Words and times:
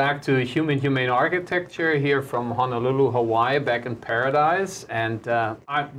back 0.00 0.22
to 0.22 0.42
Human 0.42 0.80
Humane 0.80 1.10
Architecture 1.10 1.94
here 1.94 2.22
from 2.22 2.50
Honolulu, 2.52 3.10
Hawaii, 3.10 3.58
back 3.58 3.84
in 3.84 3.94
paradise. 3.94 4.84
And 4.84 5.28
uh, 5.28 5.56
I'm 5.68 5.90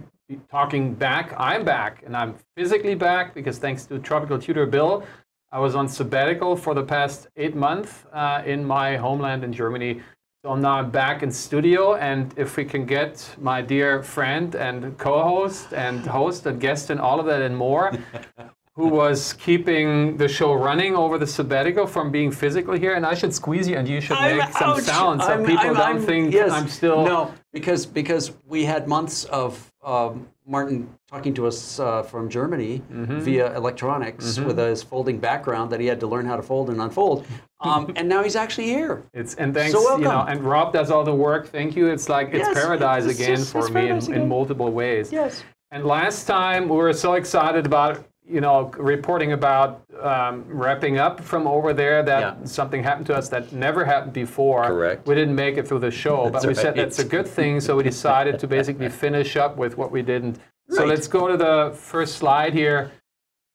talking 0.49 0.95
back, 0.95 1.35
I'm 1.37 1.63
back, 1.63 2.01
and 2.03 2.17
I'm 2.17 2.33
physically 2.57 2.95
back 2.95 3.35
because 3.35 3.59
thanks 3.59 3.85
to 3.85 3.99
Tropical 3.99 4.39
Tutor 4.39 4.65
Bill, 4.65 5.03
I 5.51 5.59
was 5.59 5.75
on 5.75 5.87
sabbatical 5.87 6.55
for 6.55 6.73
the 6.73 6.81
past 6.81 7.27
eight 7.35 7.55
months 7.55 8.05
uh, 8.11 8.41
in 8.43 8.65
my 8.65 8.97
homeland 8.97 9.43
in 9.43 9.53
Germany. 9.53 10.01
So 10.43 10.55
now 10.55 10.79
I'm 10.79 10.85
now 10.85 10.89
back 10.89 11.21
in 11.21 11.29
studio, 11.29 11.93
and 11.93 12.33
if 12.37 12.57
we 12.57 12.65
can 12.65 12.87
get 12.87 13.13
my 13.39 13.61
dear 13.61 14.01
friend 14.01 14.55
and 14.55 14.97
co-host 14.97 15.73
and 15.75 16.03
host 16.07 16.47
and 16.47 16.59
guest 16.59 16.89
and 16.89 16.99
all 16.99 17.19
of 17.19 17.27
that 17.27 17.43
and 17.43 17.55
more, 17.55 17.91
who 18.75 18.87
was 18.87 19.33
keeping 19.33 20.15
the 20.15 20.27
show 20.27 20.53
running 20.53 20.95
over 20.95 21.17
the 21.17 21.27
sabbatical 21.27 21.85
from 21.85 22.09
being 22.09 22.31
physically 22.31 22.79
here, 22.79 22.93
and 22.95 23.05
I 23.05 23.13
should 23.13 23.33
squeeze 23.33 23.67
you, 23.67 23.75
and 23.77 23.87
you 23.87 23.99
should 23.99 24.15
I'm- 24.17 24.37
make 24.37 24.49
some 24.53 24.71
ouch! 24.71 24.81
sounds 24.83 25.23
so 25.25 25.31
I'm- 25.31 25.45
people 25.45 25.65
I'm- 25.65 25.73
don't 25.73 25.83
I'm- 25.97 26.01
think 26.01 26.33
yes. 26.33 26.51
I'm 26.51 26.67
still. 26.69 27.03
no 27.05 27.33
because 27.51 27.85
because 27.85 28.31
we 28.47 28.63
had 28.63 28.87
months 28.87 29.25
of 29.25 29.69
um, 29.83 30.27
Martin 30.47 30.87
talking 31.09 31.33
to 31.33 31.47
us 31.47 31.79
uh, 31.79 32.03
from 32.03 32.29
Germany 32.29 32.81
Mm-hmm. 32.93 33.19
via 33.19 33.55
electronics 33.57 34.39
with 34.39 34.57
his 34.57 34.81
folding 34.83 35.17
background 35.17 35.69
that 35.71 35.79
he 35.79 35.87
had 35.87 35.99
to 35.99 36.07
learn 36.07 36.25
how 36.25 36.35
to 36.37 36.43
fold 36.43 36.69
and 36.69 36.79
unfold, 36.79 37.25
um, 37.59 37.91
and 37.97 38.07
now 38.07 38.23
he's 38.23 38.35
actually 38.37 38.67
here. 38.67 39.03
It's 39.13 39.33
and 39.35 39.53
thanks, 39.53 39.73
So 39.73 39.97
you 39.97 40.03
know, 40.05 40.21
and 40.29 40.41
Rob 40.45 40.71
does 40.71 40.91
all 40.91 41.03
the 41.03 41.13
work. 41.13 41.47
Thank 41.47 41.75
you. 41.75 41.87
It's 41.87 42.07
like 42.07 42.27
it's 42.29 42.47
Yes, 42.47 42.53
paradise 42.53 43.03
it's 43.05 43.19
again 43.19 43.35
just- 43.35 43.51
for 43.51 43.59
it's 43.59 43.69
me 43.71 43.81
in, 43.81 43.87
paradise 43.89 44.07
in 44.07 44.29
multiple 44.29 44.71
ways. 44.71 45.11
Yes. 45.11 45.43
And 45.73 45.85
last 45.85 46.25
time 46.25 46.67
we 46.69 46.75
were 46.77 46.93
so 46.93 47.13
excited 47.13 47.65
about 47.65 48.03
you 48.31 48.41
know 48.41 48.71
reporting 48.93 49.31
about 49.33 49.69
um, 50.01 50.45
wrapping 50.47 50.97
up 50.97 51.21
from 51.31 51.43
over 51.47 51.73
there 51.73 52.01
that 52.03 52.19
Yeah. 52.21 52.35
something 52.45 52.81
happened 52.83 53.07
to 53.07 53.15
us 53.15 53.27
that 53.29 53.51
never 53.51 53.83
happened 53.85 54.13
before. 54.13 54.63
Correct. 54.65 55.07
We 55.07 55.15
didn't 55.15 55.35
make 55.35 55.57
it 55.57 55.67
through 55.67 55.79
the 55.89 55.91
show, 55.91 56.29
but 56.29 56.45
we 56.45 56.53
said 56.53 56.75
that's 56.75 56.99
a 56.99 57.05
good 57.17 57.27
thing. 57.27 57.59
So 57.59 57.75
we 57.75 57.83
decided 57.83 58.39
to 58.39 58.47
basically 58.47 58.89
finish 59.05 59.35
up 59.35 59.57
with 59.57 59.77
what 59.77 59.91
we 59.91 60.01
didn't. 60.01 60.39
So 60.69 60.85
let's 60.85 61.07
go 61.07 61.27
to 61.27 61.37
the 61.37 61.75
first 61.75 62.15
slide 62.15 62.53
here. 62.53 62.91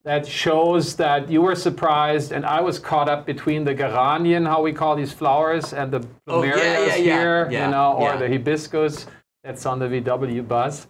That 0.04 0.24
shows 0.24 0.94
that 0.96 1.28
you 1.28 1.42
were 1.42 1.56
surprised, 1.56 2.30
and 2.30 2.46
I 2.46 2.60
was 2.60 2.78
caught 2.78 3.08
up 3.08 3.26
between 3.26 3.64
the 3.64 3.74
geranien, 3.74 4.46
how 4.46 4.62
we 4.62 4.72
call 4.72 4.94
these 4.94 5.12
flowers, 5.12 5.72
and 5.72 5.90
the 5.90 6.00
Oh, 6.28 6.44
yeah, 6.44 6.54
yeah, 6.86 6.94
here, 6.94 7.50
you 7.50 7.66
know, 7.74 7.88
or 7.98 8.16
the 8.16 8.28
hibiscus 8.28 9.06
that's 9.42 9.66
on 9.66 9.80
the 9.80 9.88
VW 9.88 10.46
bus. 10.46 10.86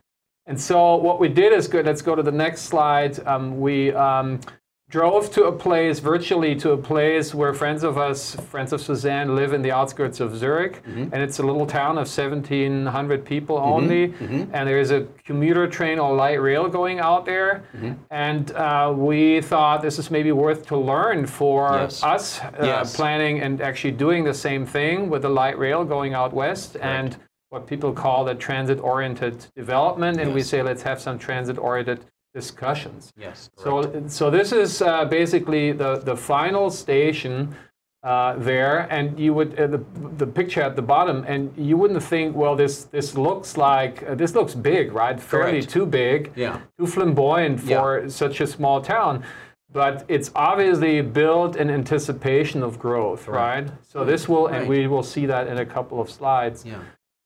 And 0.47 0.61
so 0.61 0.97
what 0.97 1.19
we 1.19 1.29
did 1.29 1.53
is 1.53 1.67
good. 1.69 1.87
Let's 1.87 2.03
go 2.03 2.15
to 2.15 2.23
the 2.23 2.33
next 2.33 2.63
slide. 2.63 3.25
Um, 3.27 3.59
we 3.61 3.93
um, 3.93 4.41
drove 4.89 5.29
to 5.33 5.47
a 5.47 5.53
place, 5.53 5.99
virtually 5.99 6.55
to 6.55 6.71
a 6.71 6.77
place 6.77 7.35
where 7.35 7.53
friends 7.53 7.83
of 7.83 7.99
us, 7.99 8.37
friends 8.37 8.73
of 8.73 8.81
Suzanne, 8.81 9.35
live 9.35 9.53
in 9.53 9.61
the 9.61 9.73
outskirts 9.73 10.21
of 10.21 10.37
Zurich, 10.37 10.85
Mm-hmm. 10.85 11.13
and 11.13 11.21
it's 11.21 11.41
a 11.41 11.43
little 11.43 11.67
town 11.67 11.99
of 11.99 12.07
1,700 12.07 13.25
people 13.25 13.59
only. 13.59 14.09
Mm-hmm. 14.11 14.55
And 14.55 14.69
there 14.69 14.79
is 14.79 14.93
a 14.93 15.09
commuter 15.25 15.67
train 15.67 15.99
or 15.99 16.15
light 16.15 16.41
rail 16.41 16.69
going 16.69 17.01
out 17.01 17.27
there. 17.27 17.65
Mm-hmm. 17.77 17.93
And 18.13 18.53
uh, 18.53 18.95
we 18.97 19.41
thought 19.41 19.83
this 19.83 19.99
is 19.99 20.13
maybe 20.13 20.31
worth 20.31 20.65
to 20.69 20.77
learn 20.77 21.27
for 21.27 21.71
Yes. 21.73 22.05
us 22.05 22.41
uh, 22.41 22.53
Yes. 22.63 22.95
planning 22.95 23.41
and 23.41 23.61
actually 23.61 23.91
doing 23.93 24.23
the 24.23 24.35
same 24.35 24.65
thing 24.65 25.11
with 25.11 25.23
the 25.23 25.29
light 25.29 25.59
rail 25.59 25.85
going 25.85 26.15
out 26.15 26.33
west 26.33 26.77
and 26.81 27.17
what 27.51 27.67
people 27.67 27.93
call 27.93 28.25
the 28.25 28.35
transit-oriented 28.35 29.47
development. 29.55 30.21
And 30.21 30.35
we 30.35 30.43
say 30.43 30.63
let's 30.63 30.83
have 30.83 31.01
some 31.01 31.19
transit-oriented 31.19 32.05
discussions. 32.35 33.13
Yes. 33.17 33.51
So, 33.57 34.05
so 34.09 34.31
this 34.31 34.53
is 34.53 34.83
uh, 34.83 35.05
basically 35.07 35.73
the, 35.73 35.97
the 35.99 36.17
final 36.17 36.71
station 36.71 37.55
uh, 38.03 38.37
there, 38.39 38.81
and 38.93 39.19
you 39.19 39.35
would 39.35 39.59
uh, 39.59 39.67
the, 39.67 39.83
the 40.17 40.27
picture 40.27 40.63
at 40.63 40.77
the 40.77 40.83
bottom, 40.83 41.25
and 41.27 41.53
you 41.57 41.77
wouldn't 41.77 42.01
think, 42.03 42.37
well, 42.37 42.55
this 42.55 42.85
this 42.85 43.17
looks 43.17 43.57
like 43.57 44.05
uh, 44.05 44.15
this 44.15 44.35
looks 44.35 44.55
big, 44.55 44.93
right? 44.93 45.19
Fairly 45.19 45.61
Correct. 45.61 45.71
too 45.71 45.87
big, 45.87 46.31
Yeah. 46.37 46.61
too 46.79 46.87
flamboyant 46.87 47.61
for 47.61 48.09
such 48.09 48.41
a 48.41 48.47
small 48.47 48.81
town. 48.81 49.25
But 49.73 50.05
it's 50.09 50.31
obviously 50.37 51.01
built 51.03 51.57
in 51.57 51.69
anticipation 51.69 52.63
of 52.63 52.79
growth, 52.79 53.27
right? 53.27 53.69
So 53.83 54.05
this 54.05 54.29
will, 54.29 54.47
and 54.47 54.61
Right. 54.61 54.69
we 54.69 54.87
will 54.87 55.03
see 55.03 55.27
that 55.27 55.49
in 55.49 55.59
a 55.59 55.67
couple 55.67 56.01
of 56.01 56.09
slides. 56.09 56.65
Yeah. 56.65 56.79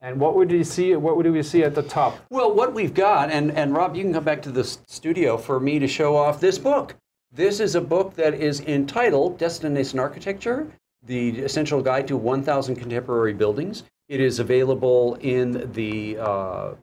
And 0.03 0.19
what 0.19 0.35
would 0.35 0.51
you 0.51 0.65
see? 0.65 0.97
What 0.97 1.17
would 1.17 1.31
we 1.31 1.43
see 1.43 1.63
at 1.63 1.75
the 1.75 1.83
top? 1.83 2.19
Well, 2.31 2.55
what 2.55 2.73
we've 2.73 2.95
got, 2.95 3.31
and, 3.31 3.51
and 3.53 3.75
Rob, 3.75 3.95
you 3.95 4.03
can 4.03 4.15
come 4.15 4.25
back 4.25 4.41
to 4.43 4.51
the 4.51 4.65
studio 4.65 5.37
for 5.37 5.61
me 5.61 5.79
to 5.79 5.87
show 5.87 6.17
off 6.17 6.41
this 6.41 6.59
book. 6.59 6.97
This 7.33 7.61
is 7.61 7.75
a 7.75 7.81
book 7.81 8.15
that 8.15 8.35
is 8.35 8.61
entitled 8.61 9.39
Destination 9.39 9.99
Architecture 9.99 10.67
The 11.05 11.41
Essential 11.41 11.83
Guide 11.83 12.09
to 12.09 12.17
1,000 12.17 12.77
Contemporary 12.77 13.35
Buildings. 13.35 13.85
It 14.09 14.21
is 14.21 14.39
available 14.39 15.17
in 15.21 15.71
the 15.73 16.19
uh, 16.19 16.75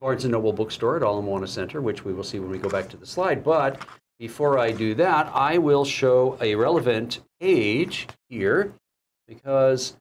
Barnes 0.00 0.24
& 0.24 0.26
Noble 0.26 0.52
bookstore 0.52 0.96
at 0.96 1.02
Moana 1.02 1.48
Center, 1.48 1.82
which 1.82 2.04
we 2.04 2.12
will 2.12 2.24
see 2.24 2.38
when 2.38 2.50
we 2.50 2.58
go 2.58 2.68
back 2.68 2.88
to 2.90 2.96
the 2.96 3.06
slide. 3.06 3.42
But 3.42 3.84
before 4.18 4.58
I 4.60 4.70
do 4.70 4.94
that, 4.94 5.30
I 5.34 5.58
will 5.58 5.84
show 5.84 6.38
a 6.40 6.54
relevant 6.54 7.20
page 7.40 8.06
here 8.28 8.74
because 9.26 9.96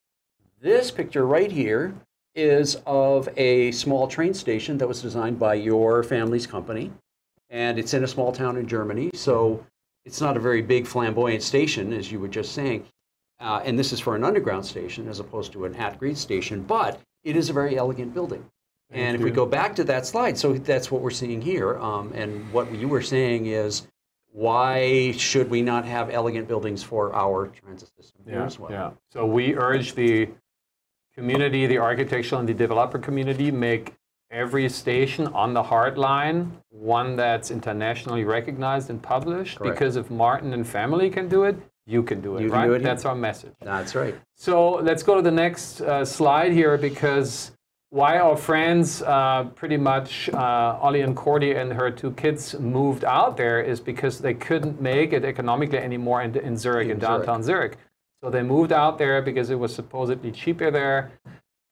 this 0.61 0.91
picture 0.91 1.25
right 1.25 1.51
here 1.51 1.95
is 2.35 2.77
of 2.85 3.29
a 3.37 3.71
small 3.71 4.07
train 4.07 4.33
station 4.33 4.77
that 4.79 4.87
was 4.87 5.01
designed 5.01 5.39
by 5.39 5.53
your 5.53 6.03
family's 6.03 6.47
company. 6.47 6.91
And 7.49 7.77
it's 7.77 7.93
in 7.93 8.03
a 8.03 8.07
small 8.07 8.31
town 8.31 8.57
in 8.57 8.67
Germany, 8.67 9.11
so 9.13 9.63
it's 10.05 10.19
not 10.19 10.35
a 10.35 10.39
very 10.39 10.61
big 10.61 10.87
flamboyant 10.87 11.43
station, 11.43 11.93
as 11.93 12.11
you 12.11 12.19
were 12.19 12.27
just 12.27 12.53
saying. 12.53 12.85
Uh, 13.39 13.61
and 13.63 13.77
this 13.77 13.93
is 13.93 13.99
for 13.99 14.15
an 14.15 14.23
underground 14.23 14.65
station 14.65 15.07
as 15.07 15.19
opposed 15.19 15.51
to 15.51 15.65
an 15.65 15.75
at-grade 15.75 16.17
station, 16.17 16.63
but 16.63 16.99
it 17.23 17.35
is 17.35 17.49
a 17.49 17.53
very 17.53 17.77
elegant 17.77 18.13
building. 18.13 18.43
and 18.89 19.15
if 19.15 19.21
we 19.21 19.31
go 19.31 19.45
back 19.45 19.75
to 19.75 19.83
that 19.83 20.05
slide, 20.05 20.37
so 20.37 20.53
that's 20.53 20.91
what 20.91 21.01
we're 21.01 21.09
seeing 21.11 21.41
here. 21.41 21.77
Um, 21.77 22.11
and 22.13 22.51
what 22.51 22.71
you 22.73 22.87
were 22.87 23.01
saying 23.01 23.47
is, 23.47 23.87
why 24.31 25.11
should 25.11 25.49
we 25.49 25.61
not 25.61 25.85
have 25.85 26.09
elegant 26.09 26.47
buildings 26.47 26.81
for 26.83 27.13
our 27.15 27.47
transit 27.47 27.89
system 27.95 28.21
Yeah, 28.27 28.45
as 28.45 28.57
well? 28.59 28.71
yeah. 28.71 28.91
So 29.11 29.25
we 29.27 29.55
urge 29.55 29.93
the 29.93 30.29
community, 31.15 31.67
the 31.67 31.77
architectural 31.77 32.39
and 32.39 32.49
the 32.49 32.53
developer 32.53 32.97
community, 32.99 33.51
make 33.51 33.93
every 34.31 34.67
station 34.67 35.27
on 35.27 35.53
the 35.53 35.61
HART 35.61 35.97
line 35.97 36.51
one 36.69 37.15
that's 37.15 37.51
internationally 37.51 38.23
recognized 38.23 38.89
and 38.89 39.01
published. 39.01 39.59
Correct. 39.59 39.75
Because 39.75 39.95
if 39.95 40.09
Martin 40.09 40.53
and 40.53 40.65
family 40.67 41.09
can 41.09 41.27
do 41.29 41.43
it, 41.43 41.55
you 41.85 42.01
can 42.01 42.21
do 42.21 42.37
it, 42.37 42.43
You 42.43 42.49
right? 42.49 42.65
do 42.65 42.73
it. 42.73 42.81
That's 42.81 43.05
our 43.05 43.13
message. 43.15 43.53
That's 43.61 43.93
right. 43.93 44.15
So 44.35 44.75
let's 44.75 45.03
go 45.03 45.15
to 45.15 45.21
the 45.21 45.31
next 45.31 45.81
uh, 45.81 46.03
slide 46.03 46.51
here 46.51 46.77
because 46.77 47.51
why 47.89 48.17
our 48.17 48.35
friends 48.35 49.03
uh, 49.03 49.43
pretty 49.53 49.77
much, 49.77 50.29
uh, 50.29 50.79
Ollie 50.81 51.01
and 51.01 51.15
Cordy 51.15 51.51
and 51.51 51.71
her 51.71 51.91
two 51.91 52.11
kids 52.13 52.57
moved 52.59 53.03
out 53.05 53.37
there 53.37 53.61
is 53.61 53.79
because 53.79 54.17
they 54.17 54.33
couldn't 54.33 54.81
make 54.81 55.13
it 55.13 55.23
economically 55.23 55.77
anymore 55.77 56.23
in, 56.23 56.35
in 56.37 56.57
Zurich, 56.57 56.85
in, 56.85 56.91
In 56.93 56.99
Zurich. 57.01 57.25
downtown 57.25 57.43
Zurich. 57.43 57.77
So 58.23 58.29
they 58.29 58.41
moved 58.41 58.71
out 58.71 58.97
there 58.97 59.21
because 59.21 59.49
it 59.49 59.59
was 59.59 59.75
supposedly 59.75 60.31
cheaper 60.31 60.71
there. 60.71 61.11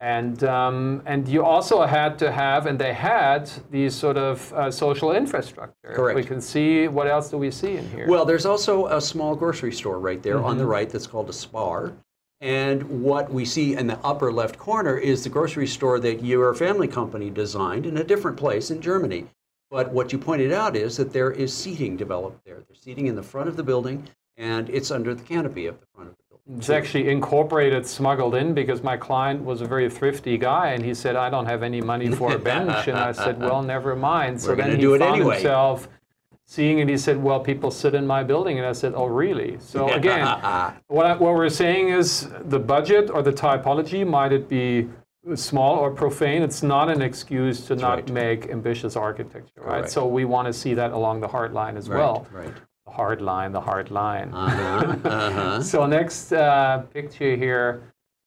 And, 0.01 0.43
um, 0.43 1.01
and 1.05 1.25
you 1.25 1.45
also 1.45 1.85
had 1.85 2.19
to 2.19 2.29
have, 2.29 2.65
and 2.65 2.77
they 2.77 2.91
had, 2.91 3.49
these 3.69 3.95
sort 3.95 4.17
of 4.17 4.51
uh, 4.51 4.69
social 4.69 5.13
infrastructure. 5.13 5.93
Correct. 5.93 6.15
We 6.15 6.25
can 6.25 6.41
see, 6.41 6.89
what 6.89 7.07
else 7.07 7.29
do 7.29 7.37
we 7.37 7.51
see 7.51 7.77
in 7.77 7.87
here? 7.91 8.05
Well, 8.09 8.25
there's 8.25 8.45
also 8.45 8.87
a 8.87 8.99
small 8.99 9.33
grocery 9.33 9.71
store 9.71 9.99
right 9.99 10.21
there 10.21 10.43
on 10.43 10.57
the 10.57 10.63
Mm-hmm. 10.63 10.71
right 10.71 10.89
that's 10.89 11.07
called 11.07 11.29
a 11.29 11.33
Spar. 11.33 11.93
And 12.41 12.83
what 13.01 13.31
we 13.31 13.45
see 13.45 13.75
in 13.75 13.87
the 13.87 13.99
upper 13.99 14.33
left 14.33 14.57
corner 14.57 14.97
is 14.97 15.23
the 15.23 15.29
grocery 15.29 15.67
store 15.67 15.99
that 16.01 16.21
your 16.21 16.53
family 16.53 16.87
company 16.87 17.29
designed 17.29 17.85
in 17.85 17.95
a 17.95 18.03
different 18.03 18.35
place 18.35 18.71
in 18.71 18.81
Germany. 18.81 19.27
But 19.69 19.91
what 19.91 20.11
you 20.11 20.17
pointed 20.17 20.51
out 20.51 20.75
is 20.75 20.97
that 20.97 21.13
there 21.13 21.31
is 21.31 21.55
seating 21.55 21.95
developed 21.95 22.43
there. 22.43 22.61
There's 22.67 22.81
seating 22.81 23.07
in 23.07 23.15
the 23.15 23.23
front 23.23 23.47
of 23.47 23.55
the 23.55 23.63
building, 23.63 24.09
and 24.35 24.69
it's 24.69 24.91
under 24.91 25.13
the 25.13 25.23
canopy 25.23 25.67
of 25.67 25.79
the 25.79 25.85
front 25.95 26.09
of 26.09 26.15
the 26.15 26.17
building. 26.17 26.17
It's 26.57 26.69
actually 26.69 27.09
incorporated, 27.09 27.85
smuggled 27.85 28.35
in, 28.35 28.53
because 28.53 28.81
my 28.83 28.97
client 28.97 29.43
was 29.43 29.61
a 29.61 29.65
very 29.65 29.89
thrifty 29.89 30.37
guy, 30.37 30.69
and 30.69 30.83
he 30.83 30.93
said, 30.93 31.15
"I 31.15 31.29
don't 31.29 31.45
have 31.45 31.63
any 31.63 31.81
money 31.81 32.09
for 32.11 32.33
a 32.33 32.39
bench." 32.39 32.87
and 32.87 32.97
I 32.97 33.11
said, 33.11 33.39
"Well, 33.47 33.61
never 33.61 33.95
mind." 33.95 34.41
So 34.41 34.49
We're 34.49 34.55
then 34.55 34.71
he 34.71 34.77
do 34.77 34.93
it 34.95 34.99
found 34.99 35.15
anyway. 35.15 35.35
himself 35.35 35.87
seeing 36.47 36.79
it. 36.79 36.89
He 36.89 36.97
said, 36.97 37.21
"Well, 37.21 37.39
people 37.39 37.69
sit 37.69 37.93
in 37.93 38.05
my 38.07 38.23
building," 38.23 38.57
and 38.57 38.67
I 38.67 38.73
said, 38.73 38.93
"Oh, 38.95 39.05
really?" 39.05 39.57
So 39.59 39.91
again, 39.93 40.25
what, 40.87 41.05
I, 41.05 41.15
what 41.15 41.35
we're 41.35 41.49
saying 41.49 41.89
is 41.89 42.27
the 42.41 42.59
budget 42.59 43.09
or 43.09 43.21
the 43.21 43.33
typology 43.33 44.05
might 44.05 44.33
it 44.33 44.49
be 44.49 44.89
small 45.35 45.77
or 45.77 45.91
profane. 45.91 46.41
It's 46.41 46.63
not 46.63 46.89
an 46.89 47.01
excuse 47.01 47.65
to 47.67 47.75
not 47.75 47.95
right. 47.95 48.11
make 48.11 48.49
ambitious 48.49 48.95
architecture, 48.95 49.61
right? 49.61 49.89
So 49.89 50.07
we 50.07 50.25
want 50.25 50.47
to 50.47 50.53
see 50.53 50.73
that 50.73 50.91
along 50.91 51.21
the 51.21 51.27
HART 51.27 51.53
line 51.53 51.77
as 51.77 51.87
well. 51.87 52.27
Right. 52.31 52.53
Hard 52.87 53.21
line, 53.21 53.51
the 53.51 53.61
hard 53.61 53.91
line. 53.91 54.33
Uh-huh. 54.33 54.95
uh-huh. 55.05 55.63
So 55.71 55.85
next 55.85 56.33
uh, 56.33 56.79
picture 56.93 57.35
here 57.35 57.83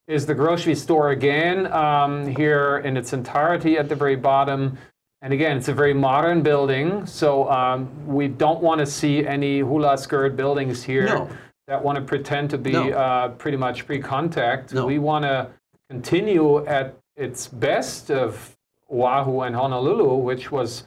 is 0.06 0.26
the 0.26 0.34
grocery 0.34 0.74
store 0.74 1.10
again, 1.10 1.70
um, 1.72 2.26
here 2.26 2.78
in 2.78 2.96
its 2.96 3.12
entirety 3.12 3.76
at 3.78 3.88
the 3.88 3.94
very 3.94 4.16
bottom. 4.16 4.78
And 5.22 5.32
again, 5.32 5.56
it's 5.56 5.68
a 5.68 5.72
very 5.74 5.94
modern 5.94 6.42
building, 6.42 7.06
so 7.06 7.50
um, 7.50 7.88
we 8.06 8.28
don't 8.28 8.62
want 8.62 8.78
to 8.80 8.86
see 8.86 9.26
any 9.26 9.60
hula 9.60 9.96
skirt 9.96 10.36
buildings 10.36 10.82
here. 10.82 11.06
No. 11.06 11.30
that 11.66 11.82
want 11.82 11.96
to 11.96 12.04
pretend 12.04 12.50
to 12.50 12.58
be 12.58 12.72
No. 12.72 12.90
uh, 12.90 13.28
pretty 13.30 13.56
much 13.56 13.86
pre-contact. 13.86 14.74
No. 14.74 14.86
We 14.86 14.98
want 14.98 15.24
to 15.24 15.48
continue 15.88 16.64
at 16.66 16.94
its 17.16 17.48
best 17.48 18.10
of 18.10 18.54
Oahu 18.92 19.40
and 19.40 19.56
Honolulu, 19.56 20.14
which 20.16 20.52
was 20.52 20.84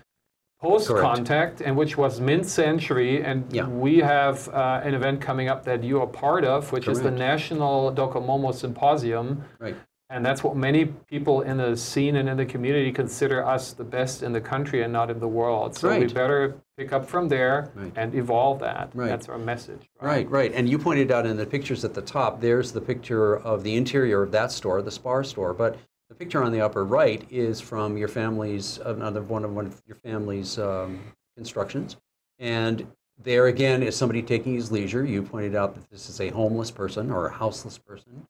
post-contact 0.60 1.62
and 1.62 1.76
which 1.76 1.98
was 1.98 2.20
mid-century. 2.20 3.24
And 3.24 3.46
Yeah. 3.54 3.68
we 3.68 4.00
have 4.00 4.48
uh, 4.50 4.82
an 4.84 4.94
event 4.94 5.22
coming 5.22 5.50
up 5.50 5.64
that 5.66 5.84
you 5.84 6.02
are 6.02 6.08
part 6.08 6.44
of, 6.44 6.72
which 6.72 6.88
is 6.88 6.98
the 7.00 7.06
Correct. 7.06 7.20
National 7.20 7.92
Docomomo 7.92 8.54
Symposium. 8.54 9.44
Right. 9.60 9.76
And 10.10 10.26
that's 10.26 10.42
what 10.42 10.56
many 10.56 10.86
people 10.86 11.42
in 11.42 11.58
the 11.58 11.76
scene 11.76 12.16
and 12.16 12.30
in 12.30 12.38
the 12.38 12.46
community 12.46 12.94
consider 12.94 13.46
us 13.46 13.74
the 13.74 13.84
best 13.84 14.24
in 14.24 14.32
the 14.32 14.40
country 14.40 14.82
and 14.82 14.94
not 14.94 15.12
in 15.12 15.20
the 15.20 15.28
world. 15.28 15.76
So 15.76 16.00
we 16.00 16.06
better 16.08 16.56
pick 16.78 16.94
up 16.94 17.06
from 17.06 17.28
there 17.28 17.72
Right. 17.76 17.92
and 17.98 18.16
evolve 18.16 18.60
that. 18.60 18.90
Right. 18.94 19.08
That's 19.10 19.28
our 19.28 19.38
message. 19.38 19.90
Right, 20.02 20.30
right. 20.32 20.54
And 20.54 20.70
you 20.70 20.78
pointed 20.80 21.12
out 21.12 21.26
in 21.26 21.36
the 21.36 21.46
pictures 21.46 21.84
at 21.84 21.94
the 21.94 22.02
top, 22.02 22.40
there's 22.40 22.72
the 22.72 22.80
picture 22.80 23.36
of 23.38 23.64
the 23.64 23.76
interior 23.76 24.24
of 24.24 24.32
that 24.32 24.54
store, 24.54 24.82
the 24.82 24.92
Spar 24.92 25.26
store. 25.26 25.54
But 25.54 25.76
the 26.10 26.16
picture 26.16 26.44
on 26.44 26.52
the 26.52 26.62
upper 26.62 26.86
right 26.86 27.26
is 27.30 27.60
from 27.60 27.98
your 27.98 28.08
family's, 28.08 28.78
another 28.80 29.22
one 29.22 29.44
of, 29.44 29.54
one 29.54 29.66
of 29.66 29.82
your 29.86 29.98
family's 29.98 30.58
um, 30.58 31.00
constructions. 31.36 31.98
And 32.40 32.88
there 33.22 33.48
again 33.48 33.84
is 33.84 33.96
somebody 33.96 34.22
taking 34.22 34.54
his 34.54 34.72
leisure. 34.72 35.04
You 35.04 35.24
pointed 35.24 35.56
out 35.56 35.76
that 35.76 35.90
this 35.90 36.10
is 36.10 36.22
a 36.22 36.30
homeless 36.30 36.72
person 36.72 37.12
or 37.12 37.28
a 37.28 37.34
houseless 37.34 37.78
person. 37.78 38.26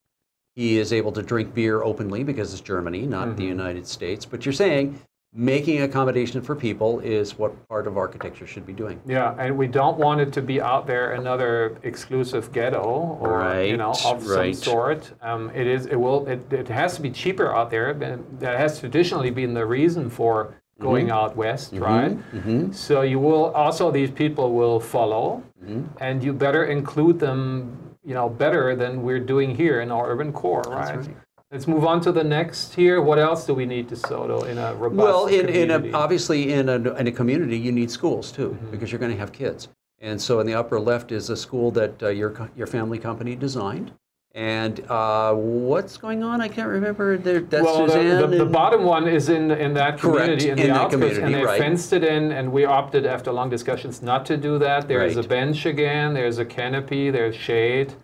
He 0.56 0.78
is 0.78 0.92
able 0.92 1.12
to 1.12 1.22
drink 1.22 1.54
beer 1.54 1.82
openly 1.82 2.24
because 2.24 2.52
it's 2.52 2.62
Germany, 2.62 3.06
not 3.06 3.36
the 3.36 3.44
United 3.44 3.86
States. 3.86 4.24
But 4.24 4.44
you're 4.44 4.52
saying 4.52 5.00
making 5.38 5.82
accommodation 5.82 6.40
for 6.40 6.56
people 6.56 7.00
is 7.00 7.38
what 7.38 7.68
part 7.68 7.86
of 7.86 7.96
architecture 7.96 8.46
should 8.46 8.66
be 8.66 8.72
doing. 8.72 9.00
Yeah, 9.06 9.34
and 9.38 9.56
we 9.56 9.66
don't 9.66 9.98
want 9.98 10.20
it 10.20 10.32
to 10.34 10.42
be 10.42 10.60
out 10.60 10.86
there 10.86 11.12
another 11.12 11.78
exclusive 11.82 12.50
ghetto 12.52 12.82
or 13.20 13.62
you 13.62 13.76
know 13.76 13.90
of 14.04 14.26
right. 14.26 14.54
some 14.56 14.72
sort. 14.72 15.12
Um, 15.22 15.50
it 15.54 15.66
is. 15.66 15.86
It 15.86 15.96
will. 15.96 16.26
It, 16.26 16.52
it 16.52 16.68
has 16.68 16.96
to 16.96 17.02
be 17.02 17.10
cheaper 17.10 17.54
out 17.54 17.70
there. 17.70 17.94
That 17.94 18.58
has 18.58 18.80
traditionally 18.80 19.30
been 19.30 19.54
the 19.54 19.66
reason 19.66 20.08
for 20.10 20.54
going 20.80 21.10
out 21.10 21.36
west, 21.36 21.72
right? 21.74 22.16
Mhm. 22.32 22.72
So 22.74 23.02
you 23.02 23.18
will 23.18 23.46
also 23.52 23.90
these 23.90 24.10
people 24.10 24.52
will 24.52 24.80
follow, 24.80 25.42
Mm-hmm. 25.64 25.82
and 26.00 26.22
you 26.22 26.32
better 26.32 26.64
include 26.64 27.18
them. 27.18 27.76
You 28.04 28.14
know 28.14 28.28
better 28.30 28.74
than 28.74 29.02
we're 29.02 29.20
doing 29.20 29.54
here 29.54 29.82
in 29.82 29.90
our 29.90 30.08
urban 30.10 30.32
core, 30.32 30.62
right? 30.66 31.06
Let's 31.50 31.66
move 31.66 31.86
on 31.86 32.02
to 32.02 32.12
the 32.12 32.22
next 32.24 32.74
here. 32.74 33.00
What 33.00 33.18
else 33.18 33.46
do 33.46 33.54
we 33.54 33.64
need 33.64 33.88
to 33.88 33.96
Soto 33.96 34.42
in 34.42 34.58
a 34.58 34.74
robust 34.74 34.98
Well, 35.02 35.26
in, 35.28 35.48
in 35.48 35.68
community? 35.68 35.90
a, 35.90 35.94
obviously 35.96 36.52
in 36.52 36.68
a, 36.68 36.74
in 36.74 37.06
a 37.06 37.12
community, 37.12 37.58
you 37.58 37.72
need 37.72 37.90
schools 37.90 38.30
too, 38.30 38.50
Mm-hmm. 38.50 38.70
because 38.70 38.92
you're 38.92 38.98
going 38.98 39.12
to 39.12 39.16
have 39.18 39.32
kids. 39.32 39.68
And 40.00 40.20
so 40.20 40.40
in 40.40 40.46
the 40.46 40.52
upper 40.54 40.78
left 40.78 41.10
is 41.10 41.30
a 41.30 41.36
school 41.36 41.70
that 41.70 42.02
uh, 42.02 42.08
your, 42.08 42.50
your 42.54 42.66
family 42.66 42.98
company 42.98 43.34
designed. 43.34 43.92
And 44.34 44.80
uh, 44.90 45.32
what's 45.34 45.96
going 45.96 46.22
on? 46.22 46.42
I 46.42 46.48
can't 46.48 46.68
remember. 46.68 47.16
There, 47.16 47.40
that's 47.40 47.64
well, 47.64 47.86
the, 47.86 47.92
Suzanne. 47.92 48.30
the, 48.30 48.36
the 48.36 48.42
and- 48.42 48.52
bottom 48.52 48.84
one 48.84 49.08
is 49.08 49.30
in 49.30 49.50
in 49.50 49.72
that 49.74 49.98
community 49.98 50.50
in, 50.50 50.58
in 50.58 50.68
the 50.68 50.74
outskirts, 50.74 51.16
and 51.18 51.34
they 51.34 51.42
right. 51.42 51.58
fenced 51.58 51.94
it 51.94 52.04
in, 52.04 52.30
and 52.30 52.52
we 52.52 52.64
opted 52.66 53.06
after 53.06 53.32
long 53.32 53.48
discussions 53.48 54.02
not 54.02 54.26
to 54.26 54.36
do 54.36 54.58
that. 54.58 54.86
There's 54.86 55.16
Right. 55.16 55.24
a 55.24 55.28
bench 55.28 55.64
again. 55.64 56.12
There's 56.12 56.38
a 56.38 56.44
canopy. 56.44 57.10
There's 57.10 57.34
shade. 57.34 57.94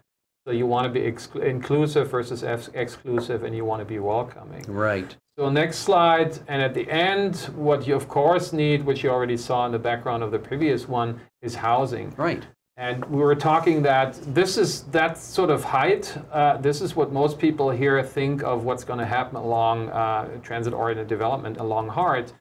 So 0.46 0.52
you 0.52 0.66
want 0.66 0.84
to 0.84 0.90
be 0.90 1.06
inclusive 1.46 2.10
versus 2.10 2.44
ex- 2.44 2.68
exclusive, 2.74 3.44
and 3.44 3.56
you 3.56 3.64
want 3.64 3.80
to 3.80 3.86
be 3.86 3.98
welcoming. 3.98 4.62
right. 4.68 5.16
So 5.38 5.48
next 5.50 5.78
slide, 5.78 6.38
and 6.46 6.62
at 6.62 6.74
the 6.74 6.88
end, 6.88 7.36
what 7.56 7.86
you 7.88 7.96
of 7.96 8.08
course 8.08 8.52
need, 8.52 8.84
which 8.84 9.02
you 9.02 9.10
already 9.10 9.36
saw 9.36 9.66
in 9.66 9.72
the 9.72 9.78
background 9.78 10.22
of 10.22 10.30
the 10.30 10.38
previous 10.38 10.86
one, 10.86 11.20
is 11.42 11.56
housing. 11.56 12.14
Right. 12.16 12.46
And 12.76 13.04
we 13.06 13.20
were 13.20 13.34
talking 13.34 13.82
that 13.82 14.18
this 14.34 14.58
is 14.58 14.82
that 14.84 15.16
sort 15.16 15.50
of 15.50 15.64
height. 15.64 16.16
Uh, 16.30 16.58
this 16.58 16.80
is 16.80 16.94
what 16.94 17.12
most 17.12 17.38
people 17.38 17.70
here 17.70 18.02
think 18.02 18.42
of 18.42 18.64
what's 18.64 18.84
going 18.84 18.98
to 18.98 19.06
happen 19.06 19.36
along 19.36 19.90
uh, 19.90 20.28
transit-oriented 20.42 21.08
development 21.08 21.56
along 21.58 21.88
Hart, 21.88 22.32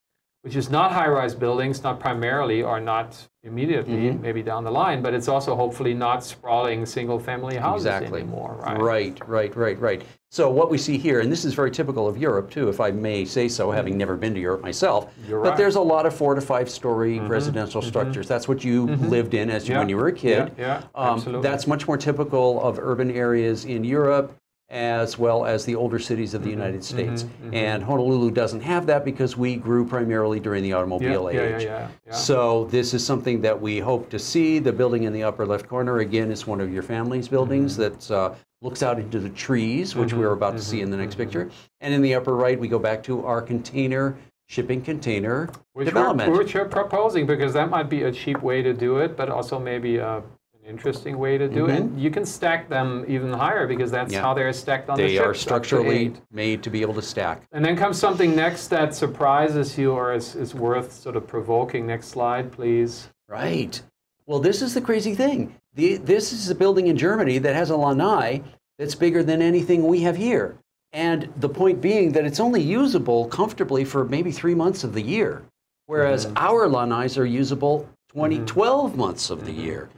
which 0.44 0.58
is 0.58 0.70
not 0.70 0.92
high-rise 0.92 1.34
buildings, 1.34 1.84
not 1.84 2.02
primarily 2.02 2.62
or 2.62 2.80
not 2.82 3.28
immediately, 3.44 3.94
Mm-hmm. 3.94 4.22
maybe 4.22 4.44
down 4.44 4.66
the 4.66 4.72
line, 4.72 5.02
but 5.02 5.14
it's 5.14 5.30
also 5.30 5.56
hopefully 5.56 5.94
not 5.94 6.22
sprawling 6.24 6.86
single-family 6.86 7.56
houses 7.56 7.86
Exactly. 7.86 8.22
anymore, 8.22 8.58
right? 8.62 8.78
Right, 8.80 9.28
right, 9.28 9.56
right, 9.56 9.80
right. 9.80 10.02
So 10.32 10.50
what 10.50 10.70
we 10.70 10.78
see 10.78 10.98
here, 10.98 11.22
and 11.22 11.32
this 11.32 11.46
is 11.46 11.54
very 11.54 11.72
typical 11.72 12.08
of 12.10 12.18
Europe 12.18 12.52
too, 12.52 12.68
if 12.68 12.82
I 12.82 12.92
may 12.92 13.24
say 13.24 13.48
so, 13.48 13.72
having 13.72 13.98
never 13.98 14.18
been 14.18 14.34
to 14.34 14.40
Europe 14.42 14.62
myself. 14.62 15.06
Mm-hmm. 15.12 15.30
You're 15.30 15.42
but 15.44 15.50
right. 15.50 15.58
there's 15.58 15.76
a 15.76 15.82
lot 15.82 16.06
of 16.06 16.14
four 16.14 16.36
to 16.36 16.42
five 16.42 16.70
story 16.70 17.20
residential 17.20 17.82
structures. 17.82 18.28
That's 18.28 18.48
what 18.50 18.66
you 18.66 18.88
lived 18.88 19.34
in 19.36 19.50
as 19.50 19.68
you, 19.68 19.74
Mm-hmm. 19.74 19.74
Yeah, 19.76 19.80
when 19.80 19.90
you 19.90 19.98
were 19.98 20.08
a 20.08 20.14
kid. 20.14 20.52
yeah, 20.58 20.82
yeah, 20.82 20.84
Um, 20.96 21.16
absolutely. 21.18 21.50
That's 21.50 21.68
much 21.68 21.88
more 21.88 21.98
typical 21.98 22.62
of 22.62 22.80
urban 22.80 23.12
areas 23.12 23.64
in 23.64 23.86
Europe 23.86 24.38
as 24.74 25.20
well 25.20 25.46
as 25.46 25.64
the 25.66 25.76
older 25.76 26.00
cities 26.00 26.34
of 26.34 26.42
Mm-hmm. 26.42 26.50
the 26.50 26.56
United 26.56 26.84
States. 26.84 27.26
And 27.54 27.82
Honolulu 27.84 28.32
doesn't 28.32 28.62
have 28.62 28.88
that 28.88 29.06
because 29.06 29.38
we 29.38 29.56
grew 29.56 29.86
primarily 29.86 30.40
during 30.40 30.64
the 30.64 30.74
automobile 30.74 31.32
yeah, 31.32 31.42
age. 31.42 31.64
yeah, 31.64 31.70
yeah, 31.70 31.88
yeah. 32.08 32.14
So 32.14 32.66
this 32.66 32.94
is 32.96 33.06
something 33.06 33.40
that 33.42 33.62
we 33.62 33.78
hope 33.80 34.10
to 34.10 34.18
see. 34.20 34.58
The 34.60 34.74
building 34.74 35.04
in 35.04 35.14
the 35.14 35.24
upper 35.24 35.46
left 35.46 35.68
corner, 35.70 36.00
again, 36.00 36.32
is 36.32 36.48
one 36.48 36.60
of 36.60 36.74
your 36.74 36.84
family's 36.84 37.28
buildings 37.28 37.78
Mm-hmm. 37.78 37.82
that 38.08 38.12
uh, 38.12 38.34
looks 38.64 38.82
out 38.82 38.98
into 39.00 39.20
the 39.20 39.30
trees, 39.30 39.96
which 39.96 40.12
we're 40.14 40.32
about 40.32 40.58
to 40.58 40.64
see 40.64 40.82
in 40.82 40.90
the 40.90 40.96
Mm-hmm. 40.98 41.04
next 41.04 41.16
picture. 41.16 41.52
And 41.80 41.94
in 41.94 42.02
the 42.02 42.16
upper 42.16 42.36
right, 42.36 42.60
we 42.60 42.68
go 42.68 42.80
back 42.80 43.04
to 43.04 43.24
our 43.26 43.42
container, 43.44 44.16
shipping 44.50 44.82
container 44.82 45.50
Which 45.74 45.86
development. 45.88 46.32
We're, 46.32 46.40
which 46.40 46.56
we're 46.56 46.66
proposing 46.68 47.28
because 47.28 47.54
that 47.54 47.70
might 47.70 47.90
be 47.90 48.04
a 48.04 48.12
cheap 48.12 48.42
way 48.42 48.64
to 48.64 48.74
do 48.74 48.98
it, 48.98 49.16
but 49.16 49.30
also 49.30 49.60
maybe 49.60 49.98
a, 49.98 50.24
interesting 50.66 51.18
way 51.18 51.38
to 51.38 51.48
do 51.48 51.68
it. 51.68 51.84
Mm-hmm. 51.84 52.00
You 52.00 52.10
can 52.10 52.26
stack 52.26 52.70
them 52.70 53.06
even 53.08 53.34
higher 53.34 53.68
because 53.68 53.92
that's 53.92 54.04
Mm-hmm. 54.04 54.14
Yeah. 54.14 54.22
how 54.22 54.34
they're 54.34 54.54
stacked 54.54 54.90
on 54.90 54.98
the 54.98 55.04
they 55.04 55.18
are 55.18 55.34
structurally 55.34 56.14
made 56.32 56.62
to 56.64 56.70
be 56.70 56.82
able 56.82 56.94
to 56.96 57.02
stack. 57.02 57.44
And 57.52 57.64
then 57.64 57.78
comes 57.78 57.98
something 57.98 58.36
next 58.36 58.68
that 58.68 58.94
surprises 58.94 59.78
you 59.78 59.92
or 59.92 60.14
is, 60.14 60.36
is 60.36 60.54
worth 60.54 60.92
sort 60.92 61.16
of 61.16 61.26
provoking. 61.28 61.88
Next 61.88 62.08
slide, 62.08 62.52
please. 62.52 63.10
Right. 63.28 63.82
Well, 64.26 64.40
this 64.40 64.62
is 64.62 64.74
the 64.74 64.82
crazy 64.82 65.16
thing. 65.16 65.56
The, 65.76 65.98
this 65.98 66.32
is 66.32 66.50
a 66.50 66.56
building 66.56 66.88
in 66.88 66.98
Germany 66.98 67.40
that 67.40 67.56
has 67.56 67.70
a 67.70 67.78
lanai 67.78 68.42
that's 68.78 68.96
bigger 68.96 69.24
than 69.24 69.42
anything 69.42 69.88
we 69.88 70.02
have 70.02 70.16
here. 70.16 70.58
And 70.92 71.32
the 71.38 71.50
point 71.50 71.82
being 71.82 72.12
that 72.12 72.26
it's 72.26 72.40
only 72.40 72.62
usable 72.62 73.28
comfortably 73.28 73.84
for 73.84 74.06
maybe 74.06 74.32
three 74.32 74.54
months 74.54 74.84
of 74.84 74.94
the 74.94 75.02
year, 75.02 75.44
whereas 75.88 76.28
mm-hmm. 76.28 76.38
our 76.38 76.68
lanais 76.68 77.18
are 77.18 77.26
usable 77.26 77.90
20, 78.10 78.36
mm-hmm. 78.36 78.46
12 78.46 78.96
months 78.96 79.30
of 79.32 79.46
the 79.46 79.52
year. 79.52 79.90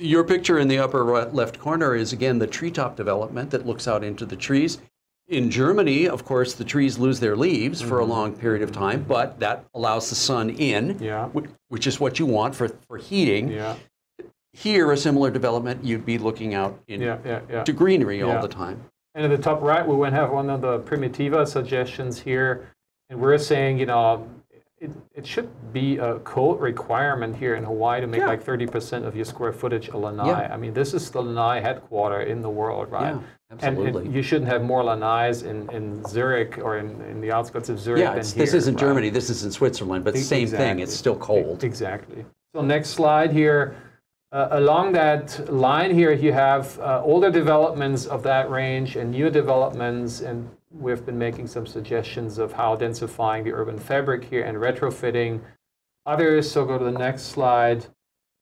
Your 0.00 0.24
picture 0.24 0.58
in 0.58 0.68
the 0.68 0.78
upper 0.78 1.04
right, 1.04 1.32
left 1.34 1.58
corner 1.58 1.94
is 1.94 2.14
again 2.14 2.38
the 2.38 2.46
treetop 2.46 2.96
development 2.96 3.50
that 3.50 3.66
looks 3.66 3.86
out 3.86 4.02
into 4.02 4.24
the 4.24 4.34
trees. 4.34 4.78
In 5.28 5.50
Germany, 5.50 6.08
of 6.08 6.24
course, 6.24 6.54
the 6.54 6.64
trees 6.64 6.98
lose 6.98 7.20
their 7.20 7.36
leaves 7.36 7.82
for 7.82 8.00
a 8.00 8.02
mm-hmm. 8.02 8.10
long 8.10 8.32
period 8.32 8.62
of 8.62 8.72
time, 8.72 9.04
but 9.06 9.38
that 9.40 9.66
allows 9.74 10.08
the 10.08 10.16
sun 10.16 10.50
in, 10.50 10.98
Yeah. 11.00 11.26
whi- 11.28 11.48
which 11.68 11.86
is 11.86 12.00
what 12.00 12.18
you 12.18 12.24
want 12.24 12.54
for, 12.54 12.68
for 12.88 12.96
heating. 12.96 13.52
Yeah, 13.52 13.76
Here, 14.54 14.90
a 14.90 14.96
similar 14.96 15.30
development, 15.30 15.84
you'd 15.84 16.06
be 16.06 16.16
looking 16.16 16.54
out 16.54 16.80
into 16.88 17.18
yeah, 17.24 17.40
yeah. 17.48 17.64
greenery 17.64 18.22
all 18.22 18.40
the 18.40 18.48
time. 18.48 18.82
And 19.14 19.30
at 19.30 19.36
the 19.36 19.42
top 19.42 19.60
right, 19.60 19.86
we 19.86 19.94
would 19.94 20.12
have 20.14 20.30
one 20.30 20.48
of 20.48 20.62
the 20.62 20.80
Primitiva 20.80 21.46
suggestions 21.46 22.18
here. 22.18 22.70
And 23.10 23.20
we're 23.20 23.38
saying, 23.38 23.78
you 23.78 23.86
know, 23.86 24.26
it, 24.80 24.90
it 25.14 25.26
should 25.26 25.48
be 25.74 25.98
a 25.98 26.18
code 26.20 26.58
requirement 26.58 27.36
here 27.36 27.54
in 27.54 27.64
Hawaii 27.64 28.00
to 28.00 28.06
make 28.06 28.20
Yeah. 28.20 28.28
like 28.28 28.42
30% 28.42 29.04
of 29.04 29.14
your 29.14 29.26
square 29.26 29.52
footage 29.52 29.88
a 29.88 29.96
lanai. 29.96 30.26
Yeah. 30.26 30.54
I 30.54 30.56
mean, 30.56 30.72
this 30.72 30.94
is 30.94 31.10
the 31.10 31.20
lanai 31.22 31.60
headquarter 31.60 32.22
in 32.22 32.40
the 32.40 32.48
world, 32.48 32.90
right? 32.90 33.12
Yeah, 33.14 33.20
And- 33.50 33.62
absolutely. 33.62 34.06
And, 34.06 34.14
you 34.14 34.22
shouldn't 34.22 34.50
have 34.50 34.62
more 34.62 34.82
lanais 34.82 35.44
in, 35.44 35.68
in 35.70 36.02
Zurich 36.06 36.58
or 36.58 36.78
in, 36.78 36.98
in 37.02 37.20
the 37.20 37.30
outskirts 37.30 37.68
of 37.68 37.78
Zurich 37.78 38.00
yeah, 38.00 38.14
than 38.14 38.24
here. 38.24 38.34
this 38.44 38.54
isn't 38.54 38.74
right? 38.76 38.80
Germany, 38.80 39.10
this 39.10 39.28
is 39.28 39.44
in 39.44 39.50
Switzerland, 39.50 40.02
but 40.02 40.16
E- 40.16 40.20
same 40.20 40.48
thing, 40.48 40.78
it's 40.78 40.94
still 40.94 41.16
cold. 41.16 41.62
Exactly. 41.62 42.24
So 42.54 42.62
next 42.62 42.90
slide 42.90 43.32
here. 43.32 43.76
Uh, 44.32 44.48
along 44.52 44.92
that 44.92 45.52
line 45.52 45.92
here, 45.92 46.12
you 46.12 46.32
have 46.32 46.78
uh, 46.78 47.02
older 47.04 47.30
developments 47.30 48.06
of 48.06 48.22
that 48.22 48.48
range 48.48 48.94
and 48.96 49.10
new 49.10 49.28
developments, 49.28 50.20
and 50.20 50.48
we've 50.72 51.04
been 51.04 51.18
making 51.18 51.46
some 51.46 51.66
suggestions 51.66 52.38
of 52.38 52.52
how 52.52 52.76
densifying 52.76 53.44
the 53.44 53.52
urban 53.52 53.78
fabric 53.78 54.24
here 54.24 54.44
and 54.44 54.56
retrofitting 54.56 55.40
others. 56.06 56.50
So 56.50 56.64
go 56.64 56.78
to 56.78 56.84
the 56.84 56.92
next 56.92 57.24
slide. 57.24 57.86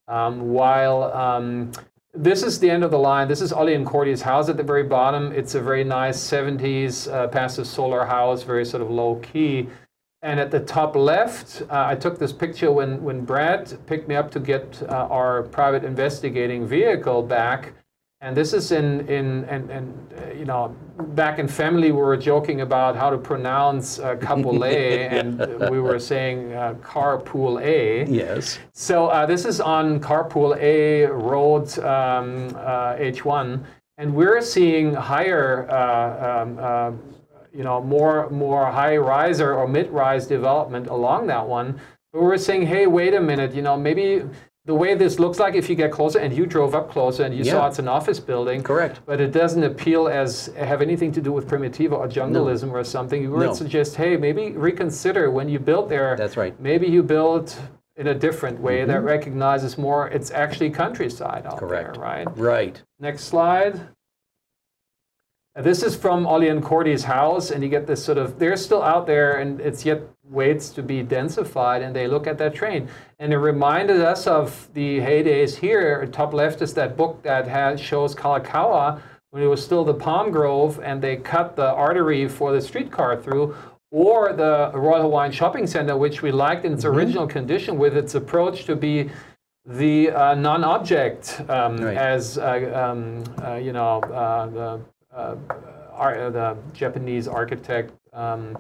Um, 0.07 0.51
while 0.51 1.05
um, 1.15 1.73
this 2.15 2.43
is 2.43 2.59
the 2.61 2.71
end 2.71 2.85
of 2.85 2.91
the 2.91 2.99
line, 2.99 3.29
this 3.29 3.41
is 3.41 3.53
Ollie 3.53 3.75
and 3.75 3.87
Cordy's 3.87 4.23
house 4.23 4.49
at 4.49 4.57
the 4.57 4.63
very 4.63 4.85
bottom. 4.85 5.33
It's 5.33 5.55
a 5.55 5.61
very 5.61 5.85
nice 5.85 6.19
70s 6.19 7.13
uh, 7.13 7.29
passive 7.29 7.67
solar 7.67 8.05
house, 8.05 8.43
very 8.43 8.65
sort 8.65 8.83
of 8.83 8.91
low 8.91 9.17
key. 9.17 9.69
And 10.23 10.41
at 10.41 10.51
the 10.51 10.61
top 10.61 10.97
left, 10.97 11.63
uh, 11.63 11.87
I 11.87 11.95
took 11.95 12.19
this 12.19 12.33
picture 12.33 12.73
when, 12.73 13.03
when 13.03 13.25
Brad 13.25 13.79
picked 13.87 14.09
me 14.09 14.17
up 14.17 14.31
to 14.33 14.41
get 14.41 14.83
uh, 14.83 15.07
our 15.11 15.45
private 15.45 15.85
investigating 15.85 16.67
vehicle 16.67 17.23
back. 17.23 17.73
And 18.21 18.37
this 18.37 18.53
is 18.53 18.73
in, 18.73 19.07
in 19.09 19.45
and, 19.45 19.71
and 19.71 20.15
uh, 20.19 20.33
you 20.33 20.45
know, 20.45 20.75
back 21.15 21.39
in 21.39 21.47
family, 21.47 21.93
we 21.93 22.03
were 22.03 22.17
joking 22.17 22.63
about 22.63 22.97
how 22.97 23.11
to 23.11 23.19
pronounce 23.19 24.01
uh, 24.01 24.17
Kapolei, 24.17 25.09
and 25.13 25.71
we 25.71 25.79
were 25.79 26.01
saying 26.01 26.53
uh, 26.53 26.75
Carpool 26.83 27.63
A. 27.63 28.11
Yes. 28.11 28.59
So 28.73 29.07
uh, 29.07 29.25
this 29.25 29.45
is 29.45 29.61
on 29.61 30.01
Carpool 30.01 30.57
A 30.61 31.07
Road 31.07 31.79
um, 31.79 32.49
uh, 32.57 32.97
H1, 32.97 33.65
and 33.99 34.13
we're 34.13 34.41
seeing 34.41 34.95
higher, 34.95 35.71
uh, 35.71 36.43
um, 36.43 36.59
uh, 36.61 36.91
you 37.55 37.63
know, 37.63 37.81
more 37.81 38.29
more 38.31 38.69
high 38.69 38.97
riser 38.97 39.55
or 39.55 39.69
mid 39.69 39.91
rise 39.91 40.27
development 40.27 40.89
along 40.89 41.29
that 41.29 41.47
one. 41.47 41.81
But 42.13 42.23
we're 42.23 42.39
saying, 42.39 42.67
hey, 42.67 42.89
wait 42.89 43.15
a 43.15 43.21
minute, 43.21 43.55
you 43.55 43.63
know, 43.63 43.77
maybe 43.77 44.25
the 44.69 44.75
way 44.75 44.95
this 44.95 45.19
looks 45.19 45.39
like 45.39 45.55
if 45.55 45.71
you 45.71 45.75
get 45.75 45.91
closer, 45.91 46.19
and 46.19 46.31
you 46.37 46.45
drove 46.45 46.75
up 46.75 46.91
closer 46.91 47.23
and 47.25 47.35
you 47.35 47.43
Yeah. 47.43 47.53
saw 47.53 47.67
it's 47.69 47.79
an 47.79 47.89
office 47.89 48.21
building. 48.21 48.63
Correct. 48.63 49.01
But 49.07 49.19
it 49.19 49.33
doesn't 49.33 49.65
appeal 49.65 50.09
as 50.09 50.53
have 50.59 50.83
anything 50.83 51.11
to 51.13 51.23
do 51.23 51.33
with 51.33 51.49
Primitivo 51.49 51.93
or 51.95 52.07
jungleism 52.07 52.71
or 52.71 52.85
something. 52.85 53.23
You 53.23 53.31
would 53.31 53.47
No. 53.47 53.55
suggest, 53.55 53.97
hey, 53.97 54.19
maybe 54.19 54.51
reconsider 54.53 55.31
when 55.31 55.49
you 55.49 55.59
build 55.59 55.89
there. 55.89 56.17
That's 56.19 56.37
right. 56.37 56.55
Maybe 56.61 56.87
you 56.87 57.03
build 57.03 57.55
in 57.97 58.09
a 58.09 58.15
different 58.15 58.61
way 58.61 58.85
that 58.85 59.03
recognizes 59.03 59.79
more 59.79 60.09
it's 60.09 60.31
actually 60.33 60.69
countryside 60.69 61.47
out 61.47 61.57
Mm-hmm. 61.57 61.67
Correct. 61.67 61.95
there, 61.95 62.03
right? 62.03 62.29
Right. 62.37 62.83
Next 63.01 63.25
slide. 63.25 63.81
This 65.57 65.83
is 65.83 65.97
from 65.97 66.27
Ollie 66.27 66.51
and 66.51 66.63
Cordy's 66.63 67.05
house, 67.05 67.51
and 67.51 67.65
you 67.65 67.71
get 67.71 67.87
this 67.87 68.05
sort 68.05 68.19
of, 68.19 68.39
they're 68.39 68.57
still 68.57 68.83
out 68.83 69.07
there, 69.07 69.39
and 69.39 69.61
it's 69.63 69.87
yet 69.87 70.03
waits 70.31 70.71
to 70.71 70.83
be 70.83 71.03
densified, 71.03 71.83
and 71.85 71.95
they 71.95 72.07
look 72.07 72.27
at 72.27 72.39
that 72.39 72.55
train. 72.55 72.89
And 73.19 73.33
it 73.33 73.39
reminded 73.39 74.01
us 74.01 74.27
of 74.27 74.69
the 74.75 74.99
heydays 75.01 75.57
here. 75.57 76.07
Top 76.07 76.33
left 76.33 76.63
is 76.63 76.75
that 76.75 76.97
book 76.97 77.23
that 77.23 77.49
has, 77.49 77.81
shows 77.81 78.15
Kalakaua 78.15 79.01
when 79.31 79.43
it 79.43 79.47
was 79.47 79.63
still 79.65 79.85
the 79.85 79.95
palm 79.95 80.31
grove, 80.31 80.81
and 80.83 81.03
they 81.03 81.17
cut 81.17 81.57
the 81.57 81.71
artery 81.73 82.29
for 82.29 82.53
the 82.53 82.61
streetcar 82.61 83.21
through. 83.23 83.55
Or 83.91 84.35
the 84.35 84.71
Royal 84.75 85.03
Hawaiian 85.03 85.33
Shopping 85.33 85.67
Center, 85.67 85.97
which 85.97 86.21
we 86.21 86.31
liked 86.31 86.67
in 86.67 86.75
its 86.75 86.85
original 86.85 87.27
condition 87.27 87.79
with 87.79 87.97
its 87.97 88.15
approach 88.15 88.65
to 88.67 88.77
be 88.77 89.11
the 89.65 90.11
uh, 90.11 90.35
non-object 90.35 91.41
um, 91.49 91.77
Right. 91.79 91.97
as 91.97 92.37
uh, 92.39 92.71
um, 92.75 93.25
uh, 93.43 93.55
you 93.55 93.73
know 93.73 94.01
uh, 94.01 94.47
the 94.47 94.81
uh, 95.15 95.37
ar- 95.93 96.19
uh, 96.19 96.31
the 96.31 96.57
Japanese 96.75 97.29
architect 97.29 97.93
um, 98.15 98.57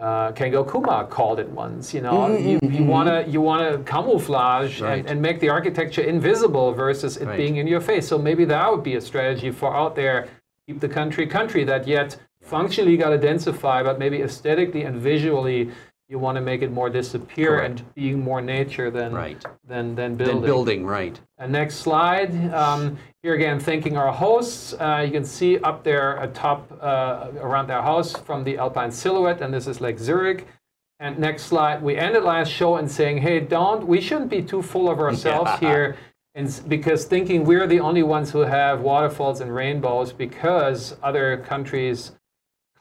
uh, 0.00 0.32
Kengo 0.32 0.64
Kuma 0.70 1.06
called 1.10 1.38
it 1.38 1.48
once. 1.50 1.92
You 1.94 2.00
know, 2.00 2.36
you, 2.36 2.58
you 2.62 2.84
wanna 2.84 3.24
you 3.28 3.40
wanna 3.40 3.78
camouflage 3.84 4.76
Mm-hmm, 4.76 4.84
Right. 4.84 4.98
and, 5.00 5.08
and 5.10 5.22
make 5.22 5.40
the 5.40 5.48
architecture 5.50 6.02
invisible 6.02 6.72
versus 6.72 7.16
it 7.18 7.26
Right. 7.26 7.36
being 7.36 7.56
in 7.56 7.66
your 7.66 7.80
face. 7.80 8.08
So 8.08 8.16
maybe 8.18 8.44
that 8.46 8.70
would 8.70 8.82
be 8.82 8.94
a 8.96 9.00
strategy 9.00 9.50
for 9.50 9.74
out 9.74 9.94
there. 9.94 10.28
Keep 10.66 10.80
the 10.80 10.88
country 10.88 11.26
country 11.26 11.64
that 11.64 11.86
yet 11.86 12.16
functionally 12.42 12.96
got 12.96 13.10
to 13.10 13.18
densify, 13.18 13.84
but 13.84 13.98
maybe 13.98 14.22
aesthetically 14.22 14.82
and 14.84 14.96
visually. 14.96 15.70
You 16.10 16.18
want 16.18 16.34
to 16.34 16.40
make 16.40 16.60
it 16.62 16.72
more 16.72 16.90
disappear 16.90 17.58
Correct. 17.58 17.80
and 17.82 17.94
being 17.94 18.18
more 18.18 18.40
nature 18.40 18.90
than 18.90 19.12
Right. 19.14 19.40
than 19.64 19.94
than 19.94 20.16
building. 20.16 20.42
building, 20.42 20.84
right. 20.84 21.20
Uh, 21.38 21.46
next 21.46 21.76
slide. 21.76 22.32
Um, 22.52 22.98
here 23.22 23.34
again, 23.34 23.60
thanking 23.60 23.96
our 23.96 24.10
hosts. 24.12 24.74
Uh, 24.74 25.02
you 25.06 25.12
can 25.12 25.24
see 25.24 25.60
up 25.60 25.84
there 25.84 26.16
atop 26.20 26.66
uh, 26.82 27.28
around 27.40 27.68
their 27.68 27.80
house 27.80 28.10
from 28.12 28.42
the 28.42 28.58
Alpine 28.58 28.90
silhouette, 28.90 29.40
and 29.40 29.54
this 29.54 29.68
is 29.68 29.80
Lake 29.80 30.00
Zurich. 30.00 30.48
And 30.98 31.16
next 31.16 31.44
slide. 31.44 31.80
We 31.80 31.96
ended 31.96 32.24
last 32.24 32.48
show 32.50 32.74
and 32.76 32.90
saying, 32.90 33.18
hey, 33.18 33.38
don't 33.38 33.86
we 33.86 34.00
shouldn't 34.00 34.30
be 34.30 34.42
too 34.42 34.62
full 34.62 34.90
of 34.90 34.98
ourselves 34.98 35.52
Yeah. 35.62 35.68
here, 35.68 35.96
and 36.34 36.60
because 36.66 37.04
thinking 37.04 37.44
we're 37.44 37.68
the 37.68 37.78
only 37.78 38.02
ones 38.02 38.32
who 38.32 38.40
have 38.40 38.80
waterfalls 38.80 39.40
and 39.40 39.54
rainbows 39.54 40.12
because 40.12 40.96
other 41.04 41.36
countries' 41.36 42.10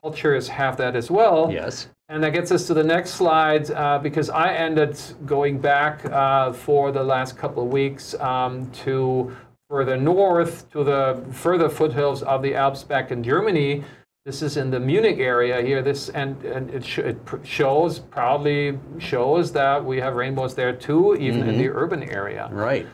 cultures 0.01 0.47
have 0.47 0.77
that 0.77 0.95
as 0.95 1.11
well. 1.11 1.51
Yes. 1.51 1.89
And 2.11 2.23
that 2.23 2.33
gets 2.33 2.51
us 2.51 2.65
to 2.65 2.73
the 2.73 2.83
next 2.83 3.11
slide 3.11 3.69
uh, 3.69 3.99
because 3.99 4.31
I 4.31 4.51
ended 4.53 4.99
going 5.27 5.59
back 5.59 6.03
uh, 6.05 6.51
for 6.51 6.91
the 6.91 7.03
last 7.03 7.37
couple 7.37 7.61
of 7.61 7.69
weeks 7.71 8.15
um, 8.15 8.71
to 8.83 9.31
further 9.69 9.95
north 9.95 10.67
to 10.71 10.83
the 10.83 11.23
further 11.31 11.69
foothills 11.69 12.23
of 12.23 12.41
the 12.41 12.55
Alps 12.55 12.83
back 12.83 13.11
in 13.11 13.23
Germany. 13.23 13.83
This 14.25 14.41
is 14.41 14.57
in 14.57 14.71
the 14.71 14.79
Munich 14.79 15.19
area 15.19 15.61
here. 15.61 15.83
This 15.83 16.09
and, 16.09 16.43
and 16.43 16.71
it, 16.71 16.83
sh- 16.83 16.97
it 16.97 17.23
pr- 17.25 17.43
shows 17.43 17.99
proudly 17.99 18.79
shows 18.97 19.51
that 19.51 19.85
we 19.85 19.99
have 19.99 20.15
rainbows 20.15 20.55
there 20.55 20.73
too, 20.73 21.15
even 21.15 21.47
in 21.47 21.59
the 21.59 21.69
urban 21.69 22.01
area. 22.01 22.49
Right. 22.51 22.87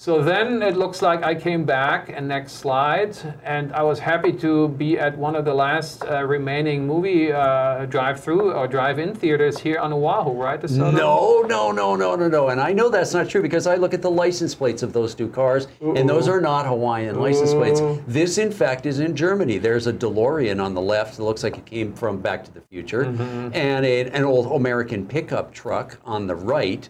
So 0.00 0.22
then 0.22 0.62
it 0.62 0.78
looks 0.78 1.02
like 1.02 1.22
I 1.24 1.34
came 1.34 1.66
back, 1.66 2.08
and 2.08 2.26
next 2.26 2.52
slide, 2.52 3.18
and 3.44 3.70
I 3.74 3.82
was 3.82 3.98
happy 3.98 4.32
to 4.32 4.68
be 4.68 4.98
at 4.98 5.18
one 5.18 5.36
of 5.36 5.44
the 5.44 5.52
last 5.52 6.02
uh, 6.06 6.24
remaining 6.24 6.86
movie 6.86 7.30
uh, 7.30 7.84
drive-through 7.84 8.54
or 8.54 8.66
drive-in 8.66 9.14
theaters 9.14 9.58
here 9.58 9.78
on 9.78 9.92
Oahu, 9.92 10.30
right? 10.30 10.58
The 10.58 10.68
No, 10.68 11.42
no, 11.42 11.70
no, 11.70 11.94
no, 11.96 12.16
no, 12.16 12.28
no. 12.28 12.48
And 12.48 12.62
I 12.62 12.72
know 12.72 12.88
that's 12.88 13.12
not 13.12 13.28
true 13.28 13.42
because 13.42 13.66
I 13.66 13.74
look 13.74 13.92
at 13.92 14.00
the 14.00 14.10
license 14.10 14.54
plates 14.54 14.82
of 14.82 14.94
those 14.94 15.14
two 15.14 15.28
cars, 15.28 15.68
and 15.82 16.08
those 16.08 16.28
are 16.28 16.40
not 16.40 16.64
Hawaiian 16.64 17.20
license 17.20 17.52
plates. 17.52 17.82
This, 18.06 18.38
in 18.38 18.50
fact, 18.50 18.86
is 18.86 19.00
in 19.00 19.14
Germany. 19.14 19.58
There's 19.58 19.86
a 19.86 19.92
DeLorean 19.92 20.64
on 20.64 20.72
the 20.72 20.80
left 20.80 21.18
that 21.18 21.24
looks 21.24 21.42
like 21.42 21.58
it 21.58 21.66
came 21.66 21.92
from 21.92 22.22
Back 22.22 22.42
to 22.44 22.50
the 22.54 22.62
Future, 22.62 23.02
and 23.52 23.84
a, 23.84 24.08
an 24.12 24.24
old 24.24 24.50
American 24.50 25.06
pickup 25.06 25.52
truck 25.52 25.98
on 26.06 26.26
the 26.26 26.36
right. 26.36 26.88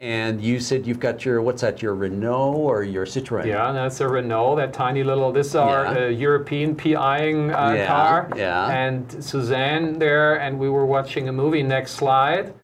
And 0.00 0.40
you 0.40 0.60
said 0.60 0.86
you've 0.86 0.98
got 0.98 1.26
your, 1.26 1.42
what's 1.42 1.60
that, 1.60 1.82
your 1.82 1.94
Renault 1.94 2.54
or 2.54 2.82
your 2.82 3.04
Citroën? 3.04 3.44
Yeah, 3.44 3.70
that's 3.72 4.00
a 4.00 4.08
Renault, 4.08 4.56
that 4.56 4.72
tiny 4.72 5.04
little, 5.04 5.30
this 5.30 5.48
is 5.48 5.56
our 5.56 5.84
Yeah. 5.84 6.04
uh, 6.04 6.08
European 6.08 6.74
PIing 6.74 7.52
uh, 7.52 7.74
Yeah, 7.76 7.86
car. 7.86 8.30
yeah. 8.34 8.70
And 8.70 9.22
Suzanne 9.22 9.98
there, 9.98 10.36
and 10.40 10.58
we 10.58 10.70
were 10.70 10.86
watching 10.86 11.28
a 11.28 11.32
movie. 11.32 11.62
Next 11.62 11.92
slide. 11.92 12.54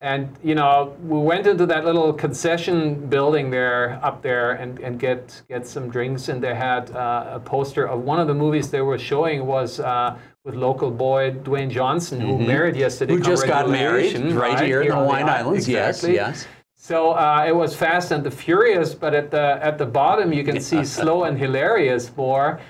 And, 0.00 0.28
you 0.42 0.56
know, 0.56 0.96
we 1.04 1.20
went 1.20 1.46
into 1.46 1.66
that 1.66 1.84
little 1.84 2.12
concession 2.12 3.06
building 3.06 3.48
there, 3.50 4.00
up 4.02 4.20
there, 4.20 4.52
and, 4.52 4.80
and 4.80 4.98
get, 4.98 5.40
get 5.48 5.68
some 5.68 5.88
drinks. 5.88 6.28
And 6.28 6.42
they 6.42 6.54
had 6.54 6.90
uh, 6.90 7.30
a 7.34 7.40
poster 7.40 7.86
of 7.86 8.00
one 8.02 8.18
of 8.18 8.26
the 8.26 8.34
movies 8.34 8.72
they 8.72 8.82
were 8.82 8.98
showing 8.98 9.46
was 9.46 9.78
uh, 9.78 10.18
with 10.44 10.56
local 10.56 10.90
boy 10.90 11.30
Dwayne 11.30 11.70
Johnson, 11.70 12.20
who 12.20 12.38
married 12.38 12.74
yesterday. 12.76 13.14
Who 13.14 13.20
just 13.20 13.46
got 13.46 13.70
married 13.70 14.12
Congratulations, 14.12 14.34
right, 14.34 14.66
here 14.66 14.82
in 14.82 14.88
the 14.88 14.94
Hawaiian 14.96 15.28
island. 15.28 15.46
Islands? 15.46 15.68
Exactly. 15.68 16.14
Yes, 16.14 16.40
yes. 16.40 16.46
So 16.86 17.14
uh, 17.14 17.44
it 17.44 17.50
was 17.50 17.74
Fast 17.74 18.12
and 18.12 18.22
the 18.22 18.30
Furious, 18.30 18.94
but 18.94 19.12
at 19.12 19.32
the 19.32 19.58
at 19.60 19.76
the 19.76 19.84
bottom 19.84 20.32
you 20.32 20.44
can 20.44 20.60
see 20.60 20.84
Slow 20.98 21.24
and 21.24 21.36
Hilarious 21.36 22.08
for 22.08 22.60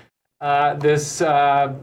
uh, 0.41 0.73
this 0.77 1.21
uh, 1.21 1.75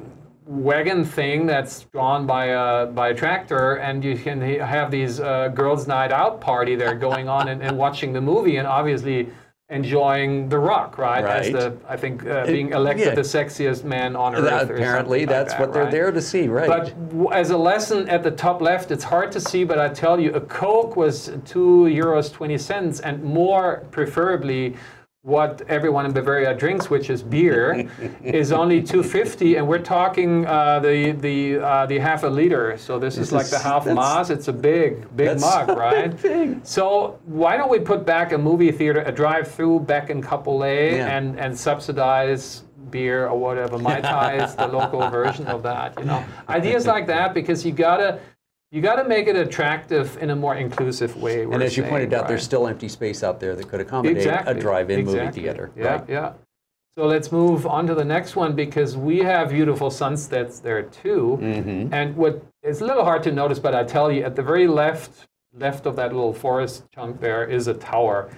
wagon 0.47 1.05
thing 1.05 1.45
that's 1.45 1.83
drawn 1.93 2.25
by 2.25 2.45
a 2.45 2.87
by 2.87 3.09
a 3.09 3.13
tractor, 3.13 3.75
and 3.75 4.03
you 4.03 4.17
can 4.17 4.41
have 4.41 4.89
these 4.89 5.19
uh, 5.19 5.49
girls' 5.49 5.85
night 5.85 6.11
out 6.11 6.41
party 6.41 6.75
there 6.75 6.95
going 6.95 7.29
on 7.29 7.49
and, 7.49 7.61
and 7.61 7.77
watching 7.77 8.13
the 8.13 8.21
movie, 8.21 8.57
and 8.57 8.65
obviously 8.65 9.29
enjoying 9.73 10.49
The 10.49 10.59
Rock, 10.59 10.97
right? 10.97 11.23
As 11.23 11.51
Right. 11.51 11.53
the 11.53 11.77
I 11.87 11.97
think 11.97 12.25
uh, 12.25 12.45
being 12.45 12.71
elected 12.71 13.07
yeah. 13.07 13.15
the 13.15 13.21
sexiest 13.21 13.83
man 13.83 14.15
on 14.15 14.35
earth. 14.35 14.43
That- 14.43 14.69
or 14.69 14.75
apparently, 14.75 15.19
something 15.21 15.35
like 15.35 15.45
that's 15.45 15.53
that, 15.53 15.61
what 15.61 15.73
they're 15.73 15.83
right? 15.83 15.91
there 15.91 16.11
to 16.11 16.21
see, 16.21 16.47
right? 16.47 16.67
But 16.67 17.09
w- 17.09 17.31
as 17.31 17.49
a 17.49 17.57
lesson 17.57 18.07
at 18.09 18.23
the 18.23 18.31
top 18.31 18.61
left, 18.61 18.91
it's 18.91 19.03
hard 19.03 19.31
to 19.31 19.39
see, 19.39 19.63
but 19.63 19.79
I 19.79 19.89
tell 19.89 20.19
you, 20.19 20.31
a 20.33 20.41
Coke 20.41 20.95
was 20.95 21.31
two 21.45 21.85
euros 21.89 22.31
twenty 22.31 22.57
cents, 22.57 22.99
and 22.99 23.23
more 23.23 23.83
preferably, 23.91 24.75
what 25.23 25.61
everyone 25.69 26.05
in 26.05 26.11
Bavaria 26.11 26.53
drinks, 26.53 26.89
which 26.89 27.09
is 27.09 27.23
beer, 27.23 27.89
is 28.23 28.51
only 28.51 28.83
two 28.83 29.01
fifty, 29.01 29.55
and 29.55 29.65
we're 29.65 29.79
talking 29.79 30.45
uh, 30.45 30.79
the 30.79 31.13
the 31.13 31.59
uh, 31.59 31.85
the 31.85 31.97
half 31.97 32.23
a 32.23 32.27
liter. 32.27 32.77
So 32.77 32.99
this, 32.99 33.17
is 33.17 33.31
like 33.31 33.47
the 33.49 33.57
half 33.57 33.85
Maß. 33.85 34.29
It's 34.29 34.49
a 34.49 34.53
big 34.53 35.15
big 35.15 35.39
mug, 35.39 35.69
right? 35.77 36.21
big. 36.21 36.59
So 36.65 37.19
why 37.25 37.55
don't 37.55 37.71
we 37.71 37.79
put 37.79 38.05
back 38.05 38.33
a 38.33 38.37
movie 38.37 38.71
theater, 38.71 39.01
a 39.01 39.11
drive-through 39.13 39.81
back 39.81 40.09
in 40.09 40.21
Kapolei, 40.21 40.97
Yeah. 40.97 41.17
and 41.17 41.39
and 41.39 41.57
subsidize 41.57 42.63
beer 42.89 43.27
or 43.27 43.39
whatever. 43.39 43.77
Mai 43.79 44.01
Tai 44.01 44.43
is 44.43 44.55
the 44.55 44.67
local 44.67 45.09
version 45.19 45.47
of 45.47 45.63
that. 45.63 45.97
You 45.97 46.05
know, 46.05 46.23
ideas 46.49 46.85
like 46.85 47.07
that 47.07 47.33
because 47.33 47.65
you 47.65 47.71
gotta 47.71 48.19
you 48.73 48.81
gotta 48.81 49.07
make 49.07 49.27
it 49.27 49.35
attractive 49.35 50.17
in 50.17 50.31
a 50.31 50.35
more 50.35 50.55
inclusive 50.55 51.15
way. 51.21 51.43
and 51.43 51.61
as 51.61 51.77
you 51.77 51.83
saying, 51.83 51.91
pointed 51.91 52.13
out, 52.13 52.21
right? 52.21 52.29
there's 52.29 52.43
still 52.43 52.67
empty 52.67 52.89
space 52.89 53.23
out 53.23 53.39
there 53.39 53.55
that 53.55 53.69
could 53.69 53.79
accommodate 53.79 54.17
exactly, 54.17 54.57
a 54.57 54.59
drive-in 54.59 54.99
exactly. 54.99 55.25
movie 55.25 55.41
theater. 55.41 55.71
Yeah, 55.75 55.85
right? 55.85 56.09
yeah. 56.09 56.33
So 56.95 57.05
let's 57.05 57.31
move 57.31 57.67
on 57.67 57.85
to 57.85 57.93
the 57.93 58.03
next 58.03 58.35
one 58.35 58.55
because 58.55 58.97
we 58.97 59.19
have 59.19 59.49
beautiful 59.49 59.91
sunsets 59.91 60.59
there 60.59 60.81
too. 60.81 61.37
Mm-hmm. 61.39 61.93
And 61.93 62.15
what 62.15 62.43
is 62.63 62.81
a 62.81 62.85
little 62.85 63.03
hard 63.03 63.21
to 63.23 63.31
notice, 63.31 63.59
but 63.59 63.75
I 63.75 63.83
tell 63.83 64.11
you, 64.11 64.23
at 64.23 64.35
the 64.35 64.43
very 64.43 64.67
left 64.67 65.27
left 65.55 65.85
of 65.85 65.95
that 65.95 66.11
little 66.11 66.33
forest 66.33 66.83
chunk 66.91 67.21
there 67.21 67.45
is 67.45 67.67
a 67.67 67.75
tower. 67.75 68.31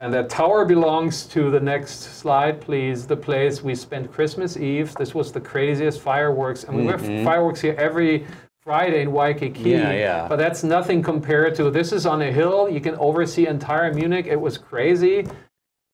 And 0.00 0.12
that 0.14 0.30
tower 0.30 0.64
belongs 0.64 1.24
to 1.26 1.50
the 1.50 1.60
next 1.60 2.00
slide, 2.18 2.62
please. 2.62 3.06
The 3.06 3.16
place 3.16 3.62
we 3.62 3.74
spent 3.74 4.10
Christmas 4.10 4.56
Eve. 4.56 4.94
This 4.94 5.14
was 5.14 5.32
the 5.32 5.40
craziest 5.40 6.00
fireworks. 6.00 6.64
And 6.64 6.76
we 6.76 6.86
have 6.86 7.02
fireworks 7.24 7.60
here 7.60 7.76
every 7.78 8.26
Friday 8.64 9.02
in 9.02 9.12
Waikiki. 9.12 9.70
Yeah, 9.70 9.92
yeah. 9.92 10.28
But 10.28 10.36
that's 10.36 10.62
nothing 10.62 11.02
compared 11.02 11.54
to 11.56 11.70
this 11.70 11.92
is 11.92 12.06
on 12.06 12.22
a 12.22 12.30
hill. 12.30 12.68
You 12.68 12.80
can 12.80 12.94
oversee 12.96 13.46
entire 13.46 13.92
Munich. 13.92 14.26
It 14.26 14.40
was 14.40 14.56
crazy. 14.56 15.26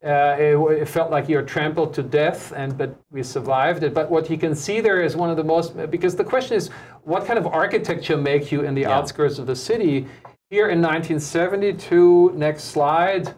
Uh, 0.04 0.36
it, 0.38 0.56
it 0.82 0.88
felt 0.88 1.10
like 1.10 1.28
you're 1.28 1.42
trampled 1.42 1.92
to 1.94 2.02
death, 2.02 2.52
and 2.52 2.76
but 2.76 2.94
we 3.10 3.22
survived 3.22 3.82
it. 3.82 3.94
But 3.94 4.10
what 4.10 4.30
you 4.30 4.38
can 4.38 4.54
see 4.54 4.80
there 4.80 5.02
is 5.02 5.16
one 5.16 5.30
of 5.30 5.36
the 5.36 5.42
most 5.42 5.76
because 5.90 6.14
the 6.14 6.24
question 6.24 6.56
is, 6.56 6.68
what 7.02 7.24
kind 7.24 7.38
of 7.38 7.46
architecture 7.46 8.16
make 8.16 8.52
you 8.52 8.60
in 8.60 8.74
the 8.74 8.86
outskirts 8.86 9.38
of 9.38 9.46
the 9.46 9.56
city? 9.56 10.06
Here 10.50 10.68
in 10.68 10.80
1972, 10.80 12.32
next 12.36 12.64
slide, 12.64 13.34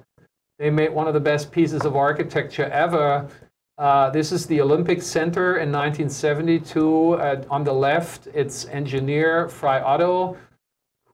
they 0.58 0.70
made 0.70 0.92
one 0.92 1.08
of 1.08 1.14
the 1.14 1.20
best 1.20 1.50
pieces 1.50 1.84
of 1.84 1.96
architecture 1.96 2.66
ever. 2.66 3.28
Uh, 3.80 4.10
this 4.10 4.30
is 4.30 4.44
the 4.44 4.60
Olympic 4.60 5.00
Center 5.00 5.56
in 5.56 5.72
1972. 5.72 7.14
Uh, 7.14 7.42
on 7.48 7.64
the 7.64 7.72
left, 7.72 8.26
it's 8.34 8.66
engineer 8.66 9.48
Frei 9.48 9.80
Otto, 9.80 10.36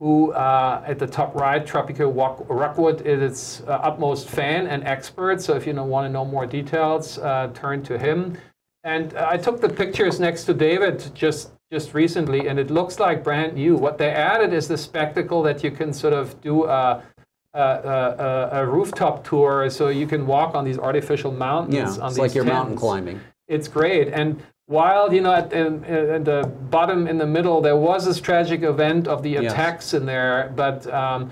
who 0.01 0.33
uh, 0.33 0.83
at 0.85 0.99
the 0.99 1.07
top 1.07 1.33
right, 1.37 1.65
Tropico 1.65 2.13
Rock- 2.13 2.45
Rockwood 2.49 3.03
is 3.03 3.23
its 3.23 3.61
uh, 3.69 3.79
utmost 3.85 4.29
fan 4.29 4.67
and 4.67 4.83
expert. 4.83 5.41
So 5.41 5.55
if 5.55 5.65
you 5.65 5.75
want 5.75 6.07
to 6.07 6.13
know 6.13 6.25
more 6.25 6.45
details, 6.45 7.19
uh, 7.19 7.53
turn 7.55 7.85
to 7.85 7.97
him. 7.97 8.37
And 8.83 9.17
I 9.17 9.37
took 9.37 9.61
the 9.61 9.69
pictures 9.69 10.19
next 10.19 10.43
to 10.47 10.55
David 10.55 11.15
just 11.15 11.53
just 11.71 11.95
recently, 11.95 12.49
and 12.49 12.59
it 12.59 12.71
looks 12.71 12.99
like 12.99 13.23
brand 13.23 13.55
new. 13.55 13.77
What 13.77 13.99
they 13.99 14.11
added 14.11 14.53
is 14.53 14.67
the 14.69 14.79
spectacle 14.79 15.43
that 15.43 15.63
you 15.65 15.73
can 15.73 15.93
sort 15.93 16.15
of 16.15 16.41
do 16.41 16.65
a, 16.65 17.03
a, 17.57 17.69
a, 18.53 18.63
a 18.63 18.67
rooftop 18.67 19.25
tour, 19.29 19.71
so 19.71 19.89
you 19.89 20.07
can 20.07 20.27
walk 20.27 20.55
on 20.55 20.65
these 20.65 20.79
artificial 20.79 21.33
mountains. 21.33 21.75
Yeah, 21.97 22.03
on 22.03 22.09
it's 22.09 22.17
these 22.17 22.19
like 22.19 22.35
you're 22.35 22.45
mountain 22.45 22.77
climbing. 22.77 23.21
it's 23.49 23.69
great. 23.69 24.09
And 24.09 24.43
while 24.67 25.13
you 25.15 25.21
know 25.21 25.33
at, 25.33 25.53
in, 25.53 25.85
in 25.85 26.25
the 26.25 26.41
bottom 26.71 27.07
in 27.07 27.19
the 27.19 27.27
middle 27.27 27.61
there 27.61 27.77
was 27.77 28.05
this 28.05 28.21
tragic 28.21 28.63
event 28.63 29.07
of 29.09 29.23
the 29.23 29.31
Yes. 29.31 29.53
attacks 29.53 29.95
in 29.95 30.05
there, 30.07 30.53
but 30.57 30.79
um, 30.93 31.31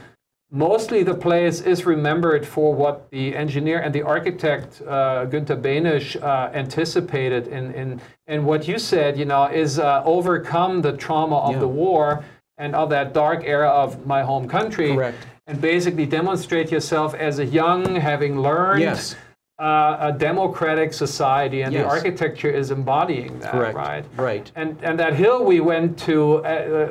mostly 0.50 1.02
the 1.02 1.14
place 1.14 1.60
is 1.60 1.84
remembered 1.84 2.46
for 2.46 2.72
what 2.74 3.10
the 3.10 3.34
engineer 3.34 3.80
and 3.80 3.92
the 3.92 4.02
architect 4.02 4.82
uh, 4.86 5.26
Günter 5.26 5.60
Behnisch 5.60 6.14
uh, 6.22 6.50
anticipated 6.54 7.48
in, 7.48 7.72
in 7.74 8.00
and 8.28 8.46
what 8.46 8.68
you 8.68 8.78
said, 8.78 9.18
you 9.18 9.24
know, 9.24 9.44
is 9.46 9.78
uh, 9.78 10.02
overcome 10.04 10.80
the 10.80 10.92
trauma 10.96 11.38
of 11.38 11.54
Yeah. 11.54 11.58
the 11.60 11.68
war 11.68 12.24
and 12.58 12.74
of 12.74 12.90
that 12.90 13.12
dark 13.12 13.42
era 13.44 13.68
of 13.68 14.06
my 14.06 14.22
home 14.22 14.48
country. 14.48 14.94
Correct. 14.94 15.18
And 15.46 15.60
basically 15.60 16.06
demonstrate 16.06 16.70
yourself 16.72 17.14
as 17.14 17.38
a 17.38 17.44
young, 17.44 17.96
having 17.96 18.40
learned 18.40 18.80
Yes. 18.80 19.14
uh, 19.58 19.96
a 20.00 20.12
democratic 20.12 20.92
society, 20.94 21.62
and 21.62 21.74
the 21.74 21.84
architecture 21.84 22.48
is 22.50 22.70
embodying 22.70 23.38
that, 23.40 23.52
Correct. 23.52 23.76
right? 23.76 24.04
Right. 24.16 24.50
And 24.56 24.78
and 24.82 24.98
that 24.98 25.14
hill 25.14 25.44
we 25.44 25.60
went 25.60 25.98
to 26.00 26.44
uh, 26.44 26.48
uh, 26.48 26.86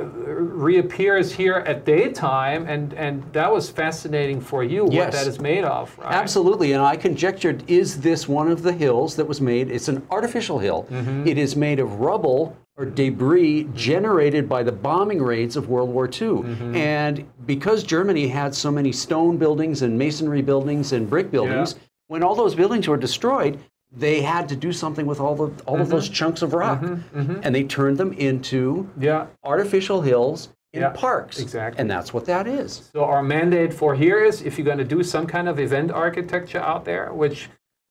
reappears 0.67 1.33
here 1.33 1.63
at 1.65 1.83
daytime, 1.83 2.67
and 2.67 2.93
and 2.93 3.23
that 3.33 3.51
was 3.51 3.71
fascinating 3.71 4.39
for 4.39 4.63
you 4.63 4.87
yes. 4.91 5.05
what 5.05 5.11
that 5.13 5.27
is 5.27 5.39
made 5.39 5.63
of, 5.63 5.97
right? 5.97 6.13
Absolutely, 6.13 6.73
and 6.73 6.81
I 6.83 6.95
conjectured: 6.95 7.63
is 7.67 7.99
this 8.01 8.27
one 8.27 8.49
of 8.51 8.61
the 8.61 8.71
hills 8.71 9.15
that 9.15 9.27
was 9.27 9.41
made? 9.41 9.71
It's 9.71 9.87
an 9.87 10.05
artificial 10.11 10.59
hill. 10.59 10.85
Mm-hmm. 10.91 11.27
It 11.27 11.37
is 11.39 11.55
made 11.55 11.79
of 11.79 11.99
rubble 11.99 12.55
or 12.75 12.85
debris 12.85 13.65
generated 13.75 14.49
by 14.49 14.63
the 14.63 14.71
bombing 14.71 15.21
raids 15.21 15.55
of 15.55 15.69
World 15.69 15.89
War 15.91 16.05
II. 16.05 16.11
Mm-hmm. 16.41 16.75
And 16.75 17.29
because 17.45 17.83
Germany 17.83 18.27
had 18.27 18.55
so 18.55 18.71
many 18.71 18.91
stone 18.91 19.37
buildings 19.37 19.83
and 19.83 19.97
masonry 19.97 20.41
buildings 20.41 20.91
and 20.93 21.07
brick 21.09 21.29
buildings, 21.29 21.75
when 22.07 22.23
all 22.23 22.35
those 22.35 22.55
buildings 22.55 22.87
were 22.87 22.97
destroyed, 22.97 23.59
they 23.95 24.21
had 24.21 24.49
to 24.49 24.55
do 24.55 24.71
something 24.73 25.05
with 25.05 25.19
all 25.19 25.35
the 25.35 25.63
all 25.65 25.79
of 25.79 25.89
those 25.89 26.05
Mm-hmm. 26.05 26.13
chunks 26.13 26.41
of 26.41 26.53
rock, 26.55 26.81
and 27.13 27.53
they 27.53 27.63
turned 27.63 27.97
them 27.99 28.11
into 28.13 28.89
Yeah. 28.99 29.27
artificial 29.43 30.01
hills 30.01 30.49
in 30.73 30.81
Yeah, 30.81 30.89
parks. 30.89 31.39
exactly. 31.39 31.79
and 31.79 31.89
that's 31.91 32.11
what 32.11 32.25
that 32.25 32.47
is. 32.47 32.89
So 32.91 33.03
our 33.03 33.21
mandate 33.21 33.71
for 33.71 33.93
here 33.93 34.23
is 34.25 34.41
if 34.41 34.57
you're 34.57 34.65
going 34.65 34.79
to 34.79 34.83
do 34.83 35.03
some 35.03 35.27
kind 35.27 35.47
of 35.47 35.59
event 35.59 35.91
architecture 35.91 36.59
out 36.59 36.85
there, 36.85 37.13
which 37.13 37.49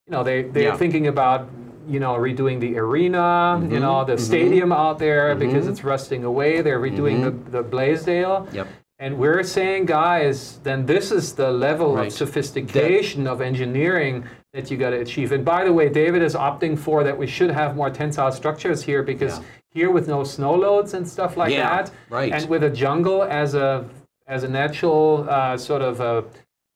you 0.08 0.10
know 0.10 0.24
they 0.24 0.42
they're 0.42 0.64
Yeah. 0.64 0.76
Thinking 0.76 1.06
about 1.06 1.48
you 1.88 2.00
know 2.00 2.14
redoing 2.14 2.60
the 2.60 2.76
arena, 2.78 3.58
you 3.60 3.68
mm-hmm. 3.68 3.78
know 3.80 4.04
the 4.04 4.14
mm-hmm. 4.14 4.22
stadium 4.22 4.72
out 4.72 4.98
there 4.98 5.30
mm-hmm. 5.30 5.40
because 5.40 5.66
it's 5.66 5.84
rusting 5.84 6.24
away. 6.24 6.62
They're 6.62 6.80
redoing 6.80 7.22
the, 7.22 7.50
the 7.50 7.62
Blaisdell. 7.62 8.48
Yep. 8.52 8.66
And 8.98 9.18
we're 9.18 9.42
saying, 9.42 9.86
guys, 9.86 10.60
then 10.62 10.86
this 10.86 11.10
is 11.10 11.34
the 11.34 11.50
level 11.50 11.96
Right. 11.96 12.06
of 12.06 12.12
sophistication 12.12 13.26
of 13.26 13.40
engineering 13.40 14.24
that 14.52 14.70
you 14.70 14.76
got 14.76 14.90
to 14.90 15.00
achieve. 15.00 15.32
And 15.32 15.44
by 15.44 15.64
the 15.64 15.72
way, 15.72 15.88
David 15.88 16.22
is 16.22 16.36
opting 16.36 16.78
for 16.78 17.02
that 17.02 17.18
we 17.18 17.26
should 17.26 17.50
have 17.50 17.74
more 17.74 17.90
tensile 17.90 18.30
structures 18.30 18.80
here 18.80 19.02
because 19.02 19.38
Yeah. 19.38 19.44
here 19.70 19.90
with 19.90 20.06
no 20.06 20.22
snow 20.22 20.54
loads 20.54 20.94
and 20.94 21.08
stuff 21.08 21.36
like 21.36 21.52
Yeah, 21.52 21.68
that, 21.68 21.90
right. 22.10 22.32
and 22.32 22.48
with 22.48 22.62
a 22.62 22.70
jungle 22.70 23.24
as 23.24 23.56
a 23.56 23.86
as 24.28 24.44
a 24.44 24.48
natural 24.48 25.26
uh, 25.28 25.56
sort 25.56 25.82
of 25.82 26.00
a 26.00 26.24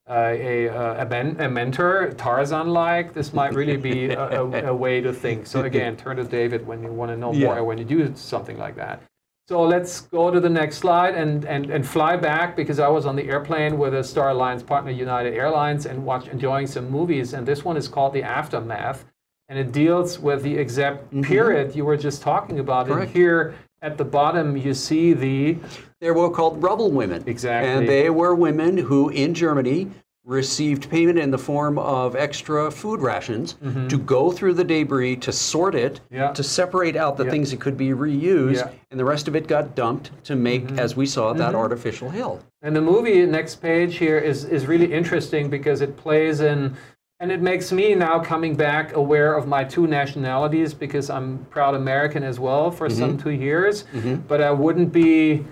Uh, 0.09 0.35
a, 0.39 0.67
a, 0.67 1.03
a, 1.03 1.07
men, 1.07 1.37
a 1.41 1.49
mentor, 1.49 2.13
Tarzan-like, 2.17 3.13
this 3.13 3.33
might 3.33 3.53
really 3.55 3.77
be 3.77 4.11
a, 4.11 4.41
a, 4.41 4.67
a 4.71 4.75
way 4.75 5.01
to 5.01 5.13
think. 5.13 5.47
So 5.49 5.65
again, 5.65 5.97
turn 5.97 6.17
to 6.19 6.25
David 6.25 6.65
when 6.65 6.81
you 6.85 6.93
want 6.93 7.11
to 7.11 7.17
know 7.17 7.33
Yeah. 7.33 7.47
more, 7.47 7.65
when 7.65 7.77
you 7.77 7.85
do 7.85 8.15
something 8.15 8.57
like 8.57 8.77
that. 8.77 9.03
So 9.49 9.63
let's 9.63 10.03
go 10.03 10.31
to 10.31 10.39
the 10.39 10.49
next 10.49 10.79
slide 10.79 11.15
and, 11.15 11.45
and, 11.45 11.71
and 11.71 11.87
fly 11.87 12.17
back 12.17 12.57
because 12.57 12.79
I 12.79 12.89
was 12.89 13.05
on 13.05 13.17
the 13.17 13.29
airplane 13.29 13.79
with 13.79 13.95
a 13.95 14.05
Star 14.05 14.31
Alliance 14.31 14.63
partner, 14.63 14.93
United 14.93 15.35
Airlines, 15.35 15.87
and 15.87 16.05
watched 16.05 16.29
enjoying 16.29 16.67
some 16.69 16.89
movies. 16.91 17.33
And 17.33 17.47
this 17.47 17.65
one 17.65 17.77
is 17.77 17.89
called 17.89 18.13
The 18.13 18.23
Aftermath, 18.23 19.05
and 19.49 19.59
it 19.59 19.73
deals 19.73 20.19
with 20.19 20.43
the 20.43 20.57
exact 20.57 21.07
mm-hmm. 21.07 21.23
period 21.23 21.77
you 21.77 21.85
were 21.85 21.97
just 21.97 22.23
talking 22.23 22.59
about. 22.59 22.87
Correct. 22.87 23.03
And 23.03 23.11
here 23.17 23.55
at 23.83 23.99
the 23.99 24.05
bottom, 24.05 24.57
you 24.57 24.75
see 24.75 25.13
the 25.13 25.59
They 26.01 26.11
were 26.11 26.31
called 26.31 26.63
rubble 26.63 26.91
women. 26.91 27.25
Exactly. 27.27 27.71
And 27.71 27.89
they 27.89 28.11
were 28.11 28.35
women 28.35 28.77
who, 28.77 29.09
in 29.09 29.35
Germany, 29.35 29.91
received 30.25 30.91
payment 30.91 31.19
in 31.21 31.31
the 31.31 31.39
form 31.39 31.79
of 31.79 32.17
extra 32.17 32.69
food 32.69 33.01
rations 33.01 33.55
mm-hmm. 33.55 33.87
to 33.87 33.97
go 33.97 34.33
through 34.33 34.55
the 34.55 34.65
debris, 34.65 35.15
to 35.15 35.31
sort 35.31 35.75
it. 35.75 36.01
Yeah. 36.11 36.33
to 36.33 36.43
separate 36.43 36.97
out 36.97 37.17
the 37.17 37.25
Yeah. 37.25 37.31
things 37.31 37.53
that 37.53 37.61
could 37.61 37.77
be 37.77 37.91
reused, 37.91 38.57
Yeah. 38.57 38.71
And 38.91 38.99
the 38.99 39.05
rest 39.05 39.29
of 39.29 39.37
it 39.37 39.47
got 39.47 39.77
dumped 39.77 40.11
to 40.25 40.35
make, 40.35 40.67
mm-hmm. 40.67 40.81
as 40.81 40.97
we 40.97 41.07
saw, 41.07 41.33
that 41.33 41.49
mm-hmm. 41.49 41.57
artificial 41.57 42.11
hill. 42.11 42.41
And 42.61 42.75
the 42.75 42.81
movie 42.81 43.25
next 43.25 43.57
page 43.63 43.99
here 43.99 44.19
is 44.19 44.45
is 44.45 44.67
really 44.67 44.93
interesting 44.93 45.49
because 45.49 45.81
it 45.81 45.97
plays 45.97 46.41
in 46.41 46.75
and 47.21 47.33
it 47.33 47.41
makes 47.41 47.73
me 47.73 47.95
now 47.95 48.19
coming 48.19 48.55
back 48.55 48.95
aware 48.95 49.35
of 49.35 49.49
my 49.49 49.65
two 49.65 49.87
nationalities 49.87 50.75
because 50.75 51.09
I'm 51.09 51.45
proud 51.47 51.75
American 51.75 52.23
as 52.23 52.39
well 52.39 52.71
for 52.71 52.91
some 52.91 53.13
mm-hmm. 53.13 53.23
two 53.23 53.31
years. 53.31 53.85
Mm-hmm. 53.85 54.17
But 54.29 54.43
I 54.43 54.51
wouldn't 54.51 54.93
be 54.93 55.45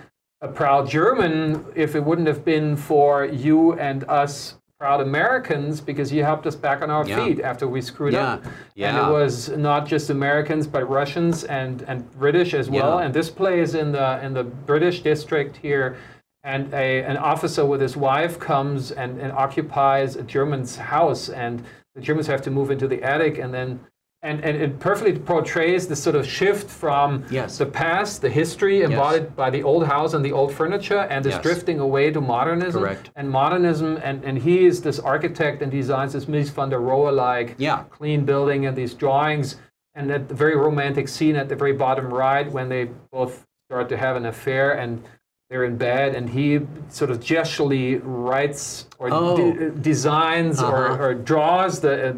a 0.43 0.49
proud 0.49 0.89
German 0.89 1.65
if 1.75 1.95
it 1.95 2.05
wouldn't 2.05 2.29
have 2.29 2.45
been 2.45 2.77
for 2.77 3.25
you 3.25 3.73
and 3.75 4.05
us 4.05 4.57
proud 4.79 5.01
Americans 5.01 5.81
because 5.81 6.13
you 6.13 6.23
helped 6.23 6.47
us 6.47 6.55
back 6.55 6.83
on 6.83 6.91
our 6.91 7.07
Yeah. 7.07 7.25
feet 7.25 7.41
after 7.41 7.67
we 7.67 7.81
screwed 7.81 8.13
Yeah. 8.13 8.35
up. 8.35 8.45
And 8.77 8.99
it 8.99 9.11
was 9.11 9.49
not 9.57 9.87
just 9.87 10.11
Americans 10.11 10.67
but 10.67 10.87
Russians 10.87 11.45
and, 11.45 11.83
and 11.89 12.11
British 12.19 12.53
as 12.53 12.69
well. 12.69 12.99
Yeah. 12.99 13.07
And 13.07 13.15
this 13.15 13.31
plays 13.31 13.75
in 13.75 13.93
the 13.93 14.23
in 14.23 14.35
the 14.35 14.45
British 14.45 15.01
district 15.01 15.57
here 15.57 15.97
and 16.45 16.73
a, 16.75 17.03
an 17.05 17.17
officer 17.17 17.65
with 17.65 17.81
his 17.81 17.97
wife 17.97 18.39
comes 18.39 18.93
and, 18.93 19.19
and 19.19 19.33
occupies 19.33 20.15
a 20.17 20.23
German's 20.23 20.77
house, 20.77 21.31
and 21.31 21.65
the 21.95 22.03
Germans 22.03 22.27
have 22.27 22.43
to 22.43 22.51
move 22.51 22.71
into 22.71 22.87
the 22.87 23.03
attic, 23.03 23.39
and 23.39 23.53
then 23.53 23.81
and, 24.23 24.43
and 24.43 24.57
it 24.57 24.81
perfectly 24.81 25.19
portrays 25.19 25.87
this 25.87 26.03
sort 26.03 26.17
of 26.17 26.27
shift 26.27 26.71
from 26.71 27.23
Yes. 27.31 27.59
the 27.59 27.67
past, 27.67 28.23
the 28.23 28.31
history 28.31 28.81
embodied 28.81 29.37
by 29.37 29.51
the 29.51 29.63
old 29.63 29.85
house 29.87 30.15
and 30.15 30.25
the 30.25 30.33
old 30.33 30.51
furniture, 30.51 31.01
and 31.11 31.23
this 31.23 31.35
Yes. 31.35 31.43
drifting 31.43 31.79
away 31.79 32.11
to 32.11 32.23
modernism 32.23 32.83
Correct. 32.83 33.11
and 33.17 33.31
modernism. 33.31 33.99
And, 34.03 34.25
and 34.25 34.39
he 34.39 34.65
is 34.65 34.81
this 34.81 34.99
architect 34.99 35.61
and 35.61 35.71
designs 35.71 36.15
this 36.15 36.25
Mies 36.25 36.49
van 36.49 36.71
der 36.71 36.79
Rohe 36.79 37.15
like 37.15 37.55
Yeah. 37.59 37.83
clean 37.91 38.25
building 38.25 38.65
and 38.65 38.75
these 38.75 38.95
drawings. 38.95 39.57
And 39.95 40.09
that 40.09 40.23
very 40.23 40.57
romantic 40.57 41.07
scene 41.09 41.37
at 41.37 41.51
the 41.51 41.55
very 41.55 41.75
bottom 41.75 42.07
right 42.09 42.51
when 42.51 42.71
they 42.71 42.89
both 43.13 43.45
start 43.69 43.91
to 43.91 43.97
have 43.99 44.17
an 44.17 44.25
affair 44.25 44.73
and 44.73 45.05
they're 45.51 45.65
in 45.65 45.77
bed 45.77 46.15
and 46.15 46.29
he 46.31 46.61
sort 46.89 47.11
of 47.11 47.21
gesturally 47.21 48.01
writes 48.03 48.87
or 48.99 49.09
Oh. 49.13 49.37
de- 49.37 49.71
designs 49.71 50.61
Uh-huh. 50.61 50.73
or, 50.73 50.99
or 51.11 51.15
draws 51.15 51.81
the 51.81 52.11
uh, 52.11 52.15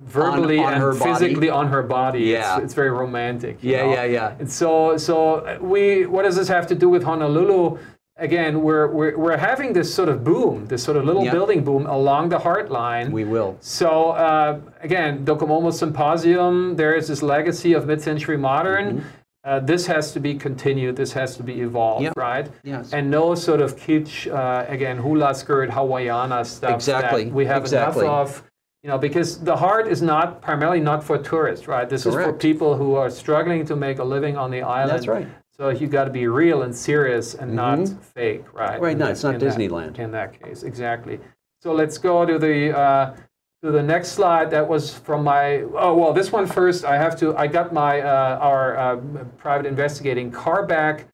verbally 0.00 0.58
on 0.58 0.74
and 0.74 0.82
her 0.82 0.92
body? 0.94 1.12
physically 1.12 1.50
on 1.50 1.68
her 1.68 1.82
body. 1.82 2.20
Yeah. 2.20 2.56
It's, 2.56 2.64
it's 2.66 2.74
very 2.74 2.90
romantic. 2.90 3.58
Yeah, 3.60 3.82
know? 3.86 3.92
yeah, 3.94 4.04
yeah. 4.04 4.34
And 4.38 4.50
so, 4.50 4.96
so 4.96 5.36
uh, 5.36 5.58
we, 5.60 6.06
what 6.06 6.22
does 6.22 6.36
this 6.36 6.48
have 6.48 6.66
to 6.68 6.74
do 6.74 6.88
with 6.88 7.02
Honolulu? 7.02 7.78
Again, 8.18 8.62
we're, 8.62 8.88
we're, 8.88 9.16
we're 9.16 9.36
having 9.36 9.72
this 9.72 9.92
sort 9.92 10.08
of 10.08 10.22
boom, 10.22 10.66
this 10.66 10.82
sort 10.84 10.96
of 10.96 11.04
little 11.04 11.24
Yeah. 11.24 11.32
building 11.32 11.64
boom 11.64 11.86
along 11.86 12.28
the 12.28 12.38
HART 12.38 12.70
Line. 12.70 13.10
We 13.10 13.24
will. 13.24 13.56
So 13.60 14.10
uh, 14.10 14.60
again, 14.82 15.24
Docomomo 15.24 15.72
Symposium, 15.72 16.76
there 16.76 16.94
is 16.94 17.08
this 17.08 17.22
legacy 17.22 17.72
of 17.72 17.86
mid-century 17.86 18.36
modern. 18.36 18.98
Mm-hmm. 18.98 19.08
Uh, 19.44 19.58
this 19.58 19.86
has 19.86 20.12
to 20.12 20.20
be 20.20 20.34
continued. 20.34 20.94
This 20.94 21.12
has 21.14 21.36
to 21.36 21.42
be 21.42 21.60
evolved, 21.62 22.04
Yep. 22.04 22.16
right? 22.16 22.48
Yes. 22.62 22.92
And 22.92 23.10
no 23.10 23.34
sort 23.34 23.60
of 23.60 23.74
kitsch, 23.76 24.32
uh, 24.32 24.64
again, 24.68 24.98
hula 24.98 25.34
skirt, 25.34 25.68
Hawaiiana 25.70 26.44
stuff 26.44 26.74
Exactly, 26.74 27.24
that 27.24 27.32
we 27.32 27.44
have 27.46 27.62
exactly. 27.62 28.04
enough 28.04 28.38
of. 28.40 28.48
You 28.84 28.90
know, 28.90 28.98
because 28.98 29.38
the 29.38 29.54
HART 29.56 29.86
is 29.86 30.02
not 30.02 30.42
primarily 30.42 30.80
not 30.80 31.04
for 31.04 31.16
tourists, 31.16 31.68
right? 31.68 31.88
This 31.88 32.04
is 32.04 32.14
for 32.14 32.32
people 32.32 32.76
who 32.76 32.96
are 32.96 33.10
struggling 33.10 33.64
to 33.66 33.76
make 33.76 33.98
a 34.00 34.04
living 34.04 34.36
on 34.36 34.50
the 34.50 34.62
island. 34.62 34.90
That's 34.90 35.06
right. 35.06 35.26
So 35.56 35.68
you 35.68 35.86
got 35.86 36.04
to 36.04 36.10
be 36.10 36.26
real 36.26 36.62
and 36.62 36.74
serious 36.74 37.34
and 37.34 37.54
not 37.54 37.88
fake, 37.88 38.44
right? 38.52 38.80
Right, 38.80 38.92
In 38.92 38.98
no, 38.98 39.04
that- 39.06 39.10
it's 39.12 39.22
not 39.22 39.34
in 39.34 39.40
that- 39.40 39.56
Disneyland. 39.56 39.98
in 40.00 40.10
that 40.12 40.40
case, 40.40 40.64
exactly. 40.64 41.20
So 41.60 41.72
let's 41.72 41.96
go 41.98 42.26
to 42.26 42.38
the 42.40 42.76
uh, 42.76 43.14
to 43.62 43.70
the 43.70 43.82
next 43.82 44.12
slide, 44.12 44.50
that 44.50 44.66
was 44.66 44.92
from 44.92 45.22
my, 45.22 45.62
oh, 45.76 45.94
well, 45.94 46.12
this 46.12 46.32
one 46.32 46.46
first, 46.46 46.84
I 46.84 46.96
have 46.96 47.16
to, 47.20 47.36
I 47.36 47.46
got 47.46 47.72
my, 47.72 48.00
uh, 48.00 48.38
our 48.40 48.76
uh, 48.76 48.96
private 49.38 49.66
investigating 49.66 50.32
car 50.32 50.66
back. 50.66 51.06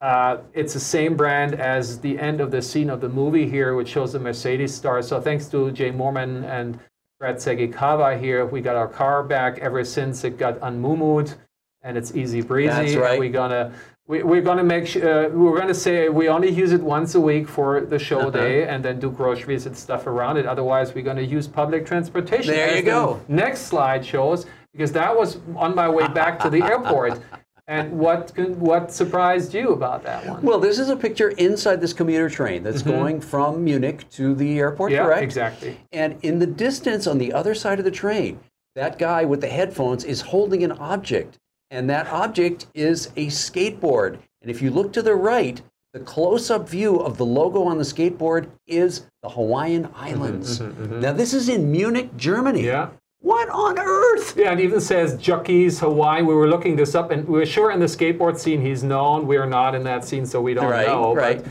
Uh, 0.00 0.38
it's 0.52 0.74
the 0.74 0.80
same 0.80 1.16
brand 1.16 1.54
as 1.54 1.98
the 1.98 2.16
end 2.20 2.40
of 2.40 2.52
the 2.52 2.62
scene 2.62 2.88
of 2.88 3.00
the 3.00 3.08
movie 3.08 3.48
here, 3.48 3.74
which 3.74 3.88
shows 3.88 4.12
the 4.12 4.20
Mercedes 4.20 4.72
star. 4.72 5.02
So 5.02 5.20
thanks 5.20 5.46
to 5.48 5.72
Jay 5.72 5.90
Mormon 5.90 6.44
and 6.44 6.78
Brad 7.18 7.36
Segikawa 7.36 8.20
here, 8.20 8.46
we 8.46 8.60
got 8.60 8.76
our 8.76 8.86
car 8.86 9.24
back 9.24 9.58
ever 9.58 9.84
since 9.84 10.22
it 10.22 10.38
got 10.38 10.60
unmumued 10.60 11.36
and 11.82 11.98
it's 11.98 12.14
easy 12.14 12.42
breezy. 12.42 12.68
That's 12.68 12.94
right. 12.94 13.18
We're 13.18 13.32
gonna 13.32 13.72
we, 14.08 14.22
we're 14.22 14.40
gonna 14.42 14.64
make 14.64 14.86
sure 14.86 15.26
uh, 15.26 15.28
we're 15.28 15.58
gonna 15.58 15.74
say 15.74 16.08
we 16.08 16.28
only 16.28 16.48
use 16.48 16.72
it 16.72 16.80
once 16.82 17.14
a 17.14 17.20
week 17.20 17.46
for 17.48 17.82
the 17.82 17.98
show 17.98 18.20
Uh-huh. 18.20 18.30
day, 18.30 18.66
and 18.66 18.84
then 18.84 18.98
do 18.98 19.10
groceries 19.10 19.66
and 19.66 19.76
stuff 19.76 20.06
around 20.06 20.38
it. 20.38 20.46
Otherwise, 20.46 20.94
we're 20.94 21.04
gonna 21.04 21.20
use 21.36 21.46
public 21.46 21.86
transportation. 21.86 22.52
There 22.54 22.70
you 22.76 22.82
the 22.82 22.90
go. 22.90 23.20
Next 23.28 23.62
slide 23.72 24.04
shows 24.04 24.46
because 24.72 24.92
that 24.92 25.14
was 25.16 25.38
on 25.54 25.74
my 25.74 25.88
way 25.88 26.08
back 26.08 26.40
to 26.40 26.50
the 26.50 26.62
airport. 26.72 27.20
And 27.66 27.98
what 27.98 28.32
what 28.56 28.90
surprised 28.90 29.52
you 29.52 29.68
about 29.74 30.02
that 30.04 30.24
one? 30.26 30.40
Well, 30.40 30.58
this 30.58 30.78
is 30.78 30.88
a 30.88 30.96
picture 30.96 31.28
inside 31.36 31.82
this 31.82 31.92
commuter 31.92 32.30
train 32.30 32.62
that's 32.62 32.80
going 32.80 33.20
from 33.20 33.62
Munich 33.62 34.08
to 34.12 34.34
the 34.34 34.58
airport, 34.58 34.90
yeah, 34.92 35.04
correct? 35.04 35.22
exactly. 35.22 35.76
And 35.92 36.18
in 36.22 36.38
the 36.38 36.46
distance 36.46 37.06
on 37.06 37.18
the 37.18 37.30
other 37.34 37.54
side 37.54 37.78
of 37.78 37.84
the 37.84 37.90
train, 37.90 38.40
that 38.74 38.98
guy 38.98 39.26
with 39.26 39.42
the 39.42 39.48
headphones 39.48 40.02
is 40.04 40.22
holding 40.22 40.62
an 40.64 40.72
object. 40.72 41.36
And 41.70 41.88
that 41.90 42.06
object 42.08 42.66
is 42.74 43.06
a 43.16 43.26
skateboard. 43.26 44.18
And 44.42 44.50
if 44.50 44.62
you 44.62 44.70
look 44.70 44.92
to 44.94 45.02
the 45.02 45.14
right, 45.14 45.60
the 45.92 46.00
close 46.00 46.50
up 46.50 46.68
view 46.68 46.96
of 46.98 47.18
the 47.18 47.26
logo 47.26 47.62
on 47.64 47.78
the 47.78 47.84
skateboard 47.84 48.48
is 48.66 49.06
the 49.22 49.28
Hawaiian 49.30 49.88
Islands. 49.94 50.60
Now, 50.60 51.12
this 51.12 51.34
is 51.34 51.48
in 51.48 51.70
Munich, 51.70 52.16
Germany. 52.16 52.60
Mm-hmm, 52.60 52.68
Yeah. 52.68 52.88
What 53.20 53.48
on 53.48 53.80
earth? 53.80 54.34
Yeah, 54.36 54.52
it 54.52 54.60
even 54.60 54.80
says 54.80 55.16
Jockeys 55.20 55.80
Hawaii. 55.80 56.22
We 56.22 56.34
were 56.34 56.46
looking 56.48 56.76
this 56.76 56.94
up, 56.94 57.10
and 57.10 57.26
we 57.26 57.42
are 57.42 57.46
sure 57.46 57.72
in 57.72 57.80
the 57.80 57.86
skateboard 57.86 58.38
scene 58.38 58.60
he's 58.62 58.84
known. 58.84 59.26
We 59.26 59.36
are 59.38 59.46
not 59.46 59.74
in 59.74 59.82
that 59.84 60.04
scene, 60.04 60.24
so 60.24 60.40
we 60.40 60.54
don't 60.54 60.70
Right, 60.70 60.86
know. 60.86 61.16
but 61.16 61.20
right. 61.20 61.44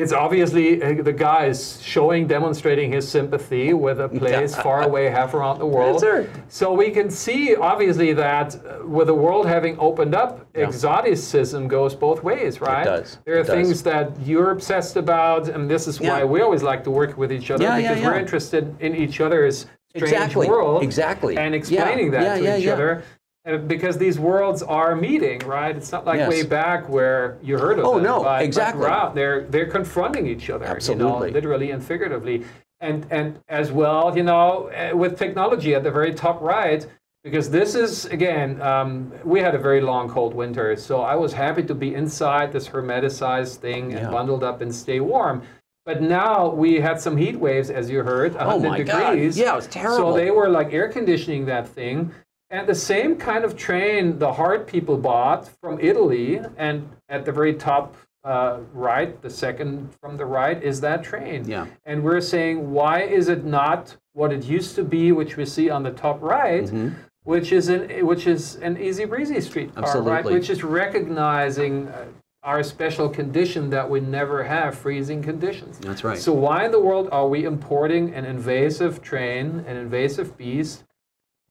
It's 0.00 0.12
obviously 0.12 0.82
uh, 0.82 1.02
the 1.02 1.12
guy 1.12 1.46
is 1.46 1.80
showing, 1.82 2.26
demonstrating 2.26 2.90
his 2.90 3.06
sympathy 3.06 3.74
with 3.74 4.00
a 4.00 4.08
place 4.20 4.54
far 4.56 4.82
away, 4.82 5.10
half 5.10 5.34
around 5.34 5.58
the 5.58 5.66
world. 5.66 6.02
So 6.48 6.72
we 6.72 6.90
can 6.90 7.10
see, 7.10 7.54
obviously, 7.54 8.12
that 8.14 8.54
uh, 8.54 8.86
with 8.86 9.08
the 9.08 9.14
world 9.14 9.46
having 9.46 9.78
opened 9.78 10.14
up, 10.14 10.46
exoticism 10.54 11.68
goes 11.68 11.94
both 11.94 12.22
ways, 12.22 12.60
right? 12.60 12.82
It 12.86 12.90
does. 12.90 13.18
There 13.26 13.36
are 13.36 13.40
It 13.40 13.46
does. 13.46 13.54
things 13.54 13.82
that 13.82 14.18
you're 14.24 14.52
obsessed 14.52 14.96
about, 14.96 15.48
and 15.48 15.70
this 15.70 15.86
is 15.86 16.00
why 16.00 16.24
we 16.24 16.40
always 16.40 16.62
like 16.62 16.82
to 16.84 16.90
work 16.90 17.16
with 17.18 17.30
each 17.30 17.50
other 17.50 17.64
Yeah, 17.64 17.76
yeah, 17.76 17.94
because 17.94 18.04
we're 18.06 18.18
interested 18.18 18.74
in 18.80 18.94
each 18.94 19.20
other's 19.20 19.66
strange 19.90 20.12
Exactly, 20.12 20.48
world 20.48 20.82
exactly. 20.82 21.36
and 21.36 21.52
Yeah, 21.54 21.58
explaining 21.58 22.10
that 22.12 22.22
yeah, 22.22 22.36
to 22.36 22.42
yeah, 22.44 22.56
each 22.56 22.64
yeah. 22.64 22.72
other. 22.72 23.02
Uh, 23.46 23.56
Because 23.56 23.96
these 23.98 24.18
worlds 24.18 24.62
are 24.62 24.94
meeting, 24.94 25.38
right? 25.40 25.74
It's 25.76 25.92
not 25.92 26.04
like 26.04 26.18
Yes. 26.18 26.28
way 26.28 26.42
back 26.42 26.88
where 26.88 27.38
you 27.42 27.58
heard 27.58 27.78
of 27.78 27.84
Oh, 27.86 27.94
them. 27.94 28.04
no, 28.04 28.18
but- 28.18 28.24
but 28.38 28.42
exactly. 28.42 28.86
wow, 28.86 29.10
they're 29.14 29.42
they're 29.44 29.66
confronting 29.66 30.26
each 30.26 30.50
other, 30.50 30.66
you 30.66 30.70
Absolutely. 30.70 31.28
know, 31.28 31.34
literally 31.34 31.70
and 31.70 31.82
figuratively, 31.82 32.44
and 32.80 33.06
and 33.10 33.38
as 33.48 33.72
well, 33.72 34.14
you 34.16 34.22
know, 34.22 34.70
uh, 34.70 34.94
with 34.96 35.18
technology 35.18 35.74
at 35.74 35.82
the 35.84 35.90
very 35.90 36.12
top 36.14 36.40
right. 36.42 36.86
Because 37.22 37.50
this 37.50 37.74
is 37.74 38.06
again, 38.06 38.60
um, 38.62 39.12
we 39.24 39.40
had 39.40 39.54
a 39.54 39.58
very 39.58 39.80
long 39.82 40.08
cold 40.08 40.34
winter, 40.34 40.74
so 40.76 41.02
I 41.02 41.16
was 41.16 41.32
happy 41.34 41.62
to 41.64 41.74
be 41.74 41.94
inside 41.94 42.50
this 42.52 42.66
hermeticized 42.68 43.56
thing 43.56 43.92
and 43.92 44.02
Yeah. 44.04 44.10
bundled 44.10 44.42
up 44.42 44.60
and 44.62 44.74
stay 44.74 45.00
warm. 45.00 45.42
But 45.84 46.00
now 46.02 46.48
we 46.48 46.80
had 46.80 46.98
some 47.00 47.16
heat 47.18 47.36
waves, 47.36 47.68
as 47.70 47.90
you 47.90 48.02
heard, 48.02 48.34
100 48.36 48.66
Oh 48.66 48.70
my 48.70 48.82
God. 48.82 49.10
degrees. 49.12 49.38
Yeah, 49.38 49.52
it 49.52 49.56
was 49.56 49.66
terrible. 49.66 50.12
So 50.12 50.16
they 50.16 50.30
were 50.30 50.48
like 50.48 50.72
air 50.72 50.88
conditioning 50.88 51.44
that 51.46 51.66
thing. 51.68 52.10
And 52.50 52.68
the 52.68 52.74
same 52.74 53.16
kind 53.16 53.44
of 53.44 53.56
train 53.56 54.18
the 54.18 54.32
HART 54.32 54.66
people 54.66 54.96
bought 54.96 55.48
from 55.60 55.78
Italy, 55.80 56.40
and 56.56 56.88
at 57.08 57.24
the 57.24 57.30
very 57.32 57.54
top 57.54 57.94
uh, 58.24 58.58
right, 58.74 59.20
the 59.22 59.30
second 59.30 59.88
from 60.00 60.16
the 60.16 60.24
right, 60.26 60.62
is 60.62 60.80
that 60.80 61.02
train. 61.04 61.46
Yeah. 61.48 61.66
And 61.86 62.02
we're 62.02 62.20
saying, 62.20 62.70
why 62.72 63.02
is 63.02 63.28
it 63.28 63.44
not 63.44 63.96
what 64.14 64.32
it 64.32 64.44
used 64.44 64.74
to 64.74 64.84
be, 64.84 65.12
which 65.12 65.36
we 65.36 65.46
see 65.46 65.70
on 65.70 65.82
the 65.84 65.92
top 65.92 66.20
right, 66.20 66.64
Mm-hmm. 66.64 66.88
which 67.22 67.52
is 67.52 67.68
an 67.68 68.04
which 68.04 68.26
is 68.26 68.56
an 68.56 68.76
easy 68.78 69.04
breezy 69.04 69.40
streetcar, 69.40 70.02
right? 70.02 70.24
Which 70.24 70.50
is 70.50 70.64
recognizing 70.64 71.88
uh, 71.88 72.06
our 72.42 72.62
special 72.62 73.08
condition 73.08 73.70
that 73.70 73.88
we 73.88 74.00
never 74.00 74.42
have, 74.42 74.74
freezing 74.76 75.22
conditions. 75.22 75.78
That's 75.78 76.02
right. 76.02 76.18
So 76.18 76.32
why 76.32 76.64
in 76.64 76.72
the 76.72 76.80
world 76.80 77.08
are 77.12 77.28
we 77.28 77.44
importing 77.44 78.14
an 78.14 78.24
invasive 78.24 79.02
train, 79.02 79.64
an 79.68 79.76
invasive 79.76 80.36
beast, 80.36 80.84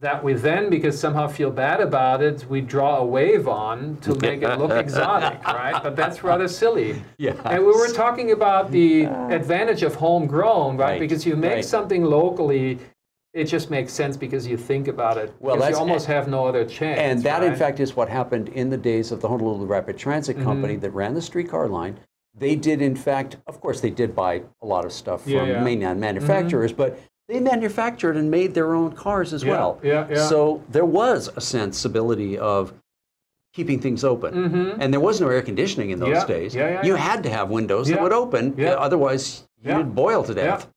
that 0.02 0.24
we 0.24 0.34
then, 0.34 0.70
because 0.70 0.98
somehow 0.98 1.28
feel 1.28 1.52
bad 1.52 1.82
about 1.82 2.22
it, 2.24 2.46
we 2.50 2.62
draw 2.62 2.98
a 2.98 3.06
wave 3.06 3.50
on 3.50 3.98
to 3.98 4.16
make 4.16 4.42
it 4.42 4.58
look 4.58 4.72
exotic, 4.72 5.44
right? 5.46 5.82
But 5.84 5.98
that's 5.98 6.24
rather 6.24 6.48
silly. 6.48 7.02
Yeah. 7.18 7.34
And 7.44 7.66
we 7.66 7.74
were 7.74 7.90
talking 7.92 8.32
about 8.32 8.72
the 8.72 9.06
advantage 9.06 9.84
of 9.84 9.96
homegrown, 9.96 10.78
right? 10.78 10.92
Right, 10.92 11.00
Because 11.02 11.26
you 11.26 11.36
make 11.36 11.52
right. 11.56 11.66
something 11.66 12.06
locally, 12.06 12.80
it 13.34 13.44
just 13.46 13.70
makes 13.70 13.92
sense 13.92 14.16
because 14.16 14.48
you 14.48 14.56
think 14.56 14.88
about 14.88 15.18
it. 15.18 15.34
Well, 15.40 15.56
because 15.58 15.70
you 15.70 15.74
that's- 15.74 15.80
almost 15.80 16.06
have 16.08 16.30
no 16.30 16.46
other 16.48 16.64
chance. 16.64 17.00
And 17.00 17.22
that, 17.24 17.44
in 17.44 17.56
fact, 17.58 17.82
is 17.82 17.94
what 17.98 18.08
happened 18.08 18.48
in 18.50 18.70
the 18.70 18.78
days 18.78 19.12
of 19.12 19.20
the 19.20 19.28
Honolulu 19.28 19.66
Rapid 19.66 19.98
Transit 19.98 20.38
Mm-hmm. 20.38 20.46
Company 20.46 20.76
that 20.78 20.92
ran 20.92 21.14
the 21.14 21.22
streetcar 21.22 21.68
line. 21.68 22.00
They 22.38 22.56
did, 22.56 22.82
in 22.82 22.96
fact, 22.96 23.36
of 23.48 23.60
course, 23.60 23.82
they 23.82 23.90
did 23.90 24.16
buy 24.16 24.44
a 24.62 24.66
lot 24.66 24.86
of 24.86 24.94
stuff 24.94 25.24
from 25.24 25.32
Yeah, 25.34 25.44
yeah. 25.46 25.64
mainland 25.64 26.00
manufacturers, 26.00 26.72
but 26.72 26.98
they 27.30 27.40
manufactured 27.40 28.18
and 28.18 28.30
made 28.32 28.54
their 28.56 28.74
own 28.74 28.92
cars 28.92 29.34
as 29.34 29.44
Yeah, 29.44 29.52
well. 29.52 29.80
yeah, 29.84 30.08
yeah. 30.10 30.28
So 30.28 30.64
there 30.70 30.84
was 31.02 31.30
a 31.36 31.42
sensibility 31.42 32.38
of 32.40 32.74
keeping 33.54 33.80
things 33.80 34.04
open. 34.04 34.32
And 34.82 34.92
there 34.92 35.00
was 35.00 35.22
no 35.22 35.28
air 35.30 35.42
conditioning 35.44 35.92
in 35.92 36.00
those 36.00 36.10
Mm-hmm. 36.10 36.32
Yeah, 36.32 36.38
days. 36.38 36.56
yeah, 36.56 36.70
yeah, 36.70 36.84
you 36.88 36.96
had 36.96 37.22
to 37.24 37.30
have 37.30 37.50
windows 37.50 37.88
that 37.90 38.02
would 38.02 38.14
open, 38.14 38.56
yeah. 38.58 38.72
otherwise 38.88 39.44
you'd 39.64 39.94
boil 39.96 40.24
to 40.24 40.34
death. 40.34 40.68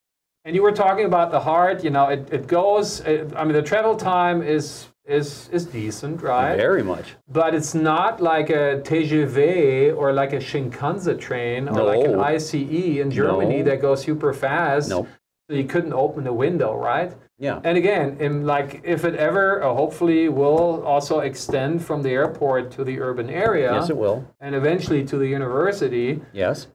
And 0.45 0.55
you 0.57 0.63
were 0.63 0.73
talking 0.73 1.07
about 1.07 1.31
the 1.31 1.41
HART. 1.41 1.85
You 1.85 1.91
know, 1.91 2.09
it, 2.09 2.29
it 2.33 2.45
goes. 2.49 3.01
It, 3.01 3.33
I 3.37 3.45
mean, 3.45 3.53
the 3.55 3.63
travel 3.63 3.95
time 3.97 4.43
is 4.43 4.89
is 5.07 5.49
is 5.53 5.65
decent, 5.67 6.21
right? 6.21 6.57
Very 6.57 6.83
much. 6.83 7.07
But 7.29 7.55
it's 7.55 7.75
not 7.77 8.21
like 8.21 8.51
a 8.51 8.83
TGV 8.89 9.97
or 9.97 10.13
like 10.13 10.33
a 10.33 10.39
Shinkansen 10.49 11.21
train 11.21 11.69
or 11.69 11.85
like 11.85 12.05
an 12.05 12.19
ICE 12.19 12.55
in 12.55 13.09
Germany 13.13 13.59
No. 13.59 13.65
that 13.71 13.81
goes 13.81 14.03
super 14.03 14.33
fast. 14.33 14.89
Nope. 14.89 15.07
So 15.51 15.57
you 15.57 15.65
couldn't 15.65 15.93
open 15.93 16.25
the 16.25 16.33
window, 16.33 16.75
right? 16.77 17.13
Yeah. 17.39 17.61
And 17.65 17.77
again, 17.77 18.17
in 18.21 18.47
like 18.47 18.81
if 18.85 19.05
it 19.05 19.17
ever, 19.17 19.63
uh, 19.63 19.75
hopefully, 19.75 20.29
will 20.29 20.83
also 20.87 21.21
extend 21.21 21.85
from 21.85 22.03
the 22.03 22.11
airport 22.11 22.71
to 22.73 22.85
the 22.85 23.01
urban 23.01 23.29
area, 23.29 23.73
Yes, 23.73 23.91
it 23.91 23.97
will. 23.97 24.25
and 24.41 24.55
eventually 24.55 25.05
to 25.05 25.17
the 25.19 25.27
university 25.27 26.21
Yes. 26.33 26.69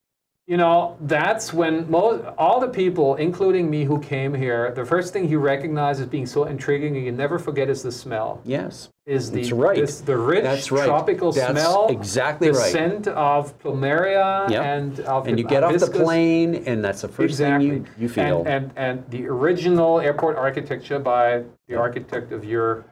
You 0.48 0.56
know, 0.56 0.96
that's 1.02 1.52
when 1.52 1.92
most, 1.92 2.24
all 2.38 2.62
the 2.62 2.70
people, 2.70 3.16
including 3.16 3.70
me 3.70 3.84
who 3.84 4.00
came 4.00 4.34
here, 4.34 4.72
the 4.72 4.86
first 4.86 5.12
thing 5.12 5.28
you 5.28 5.40
recognize 5.40 6.00
as 6.00 6.08
being 6.08 6.26
so 6.26 6.46
intriguing 6.46 6.96
and 6.96 7.06
you 7.06 7.12
never 7.12 7.38
forget 7.38 7.70
is 7.70 7.84
the 7.84 7.92
smell. 7.92 8.40
Yes. 8.46 8.88
Is 9.06 9.30
the 9.30 9.42
That's 9.42 9.52
right. 9.52 9.78
is 9.78 10.02
the 10.02 10.16
rich 10.18 10.44
That's 10.44 10.72
right. 10.72 10.86
tropical 10.86 11.34
That's 11.34 11.52
smell, 11.52 11.88
exactly 11.90 12.48
the 12.48 12.54
right. 12.58 12.72
scent 12.72 13.08
of 13.10 13.60
plumeria 13.60 14.50
Yep. 14.50 14.64
and 14.64 15.00
of 15.02 15.28
And 15.28 15.38
you 15.38 15.44
get 15.46 15.64
off 15.64 15.78
the 15.80 15.88
plane, 15.88 16.64
and 16.66 16.82
that's 16.84 17.02
the 17.02 17.10
first 17.10 17.32
Exactly. 17.32 17.70
thing 17.70 17.88
you, 17.98 18.04
you 18.04 18.10
feel. 18.10 18.40
And, 18.46 18.48
and 18.48 18.72
and 18.78 19.04
the 19.12 19.28
original 19.28 20.00
airport 20.00 20.38
architecture 20.38 21.00
by 21.00 21.44
the 21.68 21.76
architect 21.76 22.32
of 22.32 22.46
your 22.46 22.86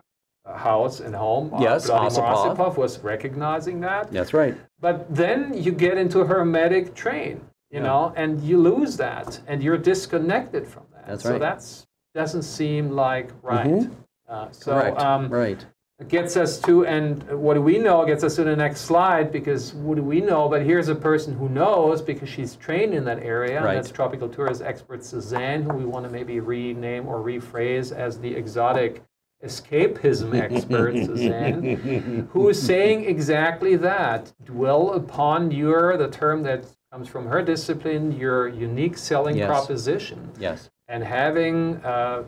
house 0.46 1.00
and 1.00 1.16
home, 1.16 1.54
uh, 1.54 1.60
Yes, 1.62 1.88
Vladimir. 1.88 2.22
Ossipoff, 2.24 2.78
was 2.78 3.00
recognizing 3.00 3.80
that. 3.82 4.12
that's 4.12 4.34
right. 4.34 4.56
But 4.86 5.08
then 5.10 5.52
you 5.56 5.72
get 5.72 5.98
into 5.98 6.20
a 6.20 6.28
hermetic 6.28 6.94
train, 6.94 7.42
you 7.72 7.80
know, 7.80 8.14
and 8.16 8.40
you 8.44 8.60
lose 8.60 8.96
that, 8.98 9.42
and 9.48 9.64
you're 9.64 9.80
disconnected 9.80 10.68
from 10.68 10.84
that. 10.94 11.08
That's 11.08 11.26
right. 11.26 11.32
So 11.32 11.40
that's 11.40 11.88
doesn't 12.14 12.44
seem 12.44 12.92
like 12.92 13.32
right. 13.42 13.66
Mhm. 13.66 13.96
Uh, 14.30 14.52
so 14.52 14.96
um, 14.98 15.28
right. 15.30 15.66
it 15.98 16.08
gets 16.08 16.38
us 16.38 16.60
to, 16.60 16.86
and 16.86 17.24
what 17.32 17.56
do 17.56 17.64
we 17.64 17.80
know? 17.80 18.06
Gets 18.06 18.24
us 18.24 18.36
to 18.36 18.44
the 18.44 18.56
next 18.56 18.82
slide 18.82 19.32
because 19.32 19.74
what 19.74 19.96
do 19.96 20.04
we 20.04 20.22
know? 20.22 20.48
But 20.48 20.62
here's 20.62 20.88
a 20.88 20.94
person 20.94 21.34
who 21.34 21.50
knows 21.50 22.04
because 22.04 22.30
she's 22.30 22.56
trained 22.56 22.94
in 22.94 23.04
that 23.06 23.24
area. 23.24 23.64
Right. 23.64 23.74
That's 23.74 23.90
tropical 23.90 24.30
tourist 24.30 24.62
expert 24.62 25.04
Suzanne, 25.04 25.64
who 25.64 25.74
we 25.74 25.86
want 25.86 26.06
to 26.06 26.12
maybe 26.12 26.40
rename 26.40 27.08
or 27.08 27.22
rephrase 27.22 27.92
as 27.92 28.20
the 28.20 28.36
exotic 28.36 29.02
escapism 29.46 30.34
expert 30.52 30.94
Suzanne, 31.06 32.28
who 32.32 32.50
is 32.50 32.62
saying 32.62 33.06
exactly 33.06 33.76
that. 33.78 34.34
Dwell 34.46 34.94
upon 34.94 35.52
your, 35.52 35.98
the 35.98 36.10
term 36.10 36.44
that 36.44 36.66
comes 36.92 37.08
from 37.08 37.28
her 37.28 37.42
discipline, 37.42 38.12
your 38.18 38.48
unique 38.48 38.98
selling 38.98 39.38
Yes. 39.38 39.48
proposition 39.48 40.32
Yes. 40.40 40.70
and 40.88 41.04
having 41.04 41.76
a 41.84 42.24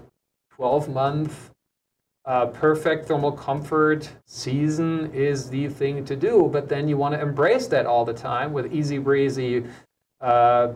12 0.52 0.90
month 0.90 1.52
uh, 2.26 2.48
perfect 2.48 3.08
thermal 3.08 3.32
comfort 3.32 4.10
season 4.26 5.10
is 5.14 5.50
the 5.50 5.70
thing 5.70 6.04
to 6.04 6.14
do 6.16 6.50
but 6.52 6.68
then 6.68 6.86
you 6.90 6.98
want 6.98 7.14
to 7.16 7.22
embrace 7.22 7.68
that 7.68 7.86
all 7.86 8.04
the 8.04 8.14
time 8.14 8.52
with 8.52 8.74
easy 8.74 8.98
breezy 8.98 9.64
uh, 10.20 10.74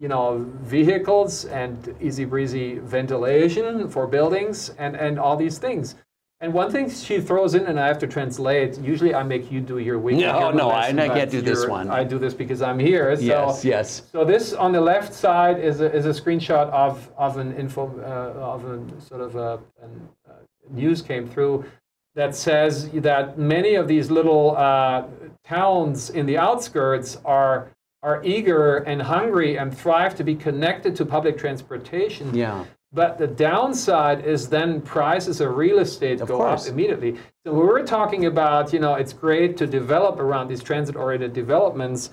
you 0.00 0.08
know, 0.08 0.44
vehicles 0.62 1.44
and 1.46 1.94
easy 2.00 2.24
breezy 2.24 2.78
ventilation 2.78 3.88
for 3.88 4.06
buildings 4.06 4.70
and, 4.78 4.94
and 4.96 5.18
all 5.18 5.36
these 5.36 5.58
things. 5.58 5.96
And 6.40 6.52
one 6.54 6.70
thing 6.70 6.88
she 6.88 7.20
throws 7.20 7.56
in, 7.56 7.66
and 7.66 7.80
I 7.80 7.88
have 7.88 7.98
to 7.98 8.06
translate. 8.06 8.78
Usually, 8.78 9.12
I 9.12 9.24
make 9.24 9.50
you 9.50 9.60
do 9.60 9.78
your 9.78 9.98
weekly. 9.98 10.22
No, 10.22 10.52
no, 10.52 10.68
I- 10.70 10.86
I 11.00 11.08
can't 11.08 11.30
do 11.32 11.40
this 11.42 11.66
one. 11.70 11.90
I 11.90 12.04
do 12.04 12.16
this 12.16 12.32
because 12.32 12.62
I'm 12.62 12.78
here. 12.78 13.16
So, 13.16 13.22
Yes, 13.22 13.64
yes. 13.64 14.02
So 14.12 14.24
this 14.24 14.52
on 14.52 14.70
the 14.70 14.80
left 14.80 15.12
side 15.12 15.58
is 15.58 15.80
a, 15.80 15.92
is 15.92 16.06
a 16.06 16.10
screenshot 16.10 16.70
of 16.70 17.10
of 17.18 17.38
an 17.38 17.56
info 17.56 17.90
uh, 18.00 18.38
of 18.54 18.64
a 18.66 19.00
sort 19.00 19.20
of 19.20 19.34
a 19.34 19.58
an, 19.82 20.08
uh, 20.30 20.34
news 20.70 21.02
came 21.02 21.26
through 21.28 21.64
that 22.14 22.36
says 22.36 22.88
that 22.90 23.36
many 23.36 23.74
of 23.74 23.88
these 23.88 24.08
little 24.08 24.56
uh, 24.56 25.02
towns 25.44 26.10
in 26.10 26.24
the 26.26 26.38
outskirts 26.38 27.18
are 27.24 27.68
are 28.02 28.22
eager 28.24 28.78
and 28.78 29.02
hungry 29.02 29.58
and 29.58 29.76
thrive 29.76 30.14
to 30.16 30.24
be 30.24 30.34
connected 30.34 30.94
to 30.96 31.04
public 31.04 31.36
transportation. 31.38 32.34
Yeah. 32.34 32.64
But 32.92 33.18
the 33.18 33.26
downside 33.26 34.24
is 34.24 34.48
then 34.48 34.80
prices 34.80 35.40
of 35.40 35.56
real 35.56 35.78
estate 35.80 36.20
Of 36.20 36.28
go 36.28 36.38
course. 36.38 36.66
up 36.66 36.72
immediately. 36.72 37.16
So 37.44 37.52
we 37.52 37.66
were 37.66 37.82
talking 37.82 38.26
about, 38.26 38.72
you 38.72 38.78
know, 38.78 38.94
it's 38.94 39.12
great 39.12 39.56
to 39.58 39.66
develop 39.66 40.18
around 40.18 40.48
these 40.48 40.62
transit-oriented 40.62 41.32
developments. 41.32 42.10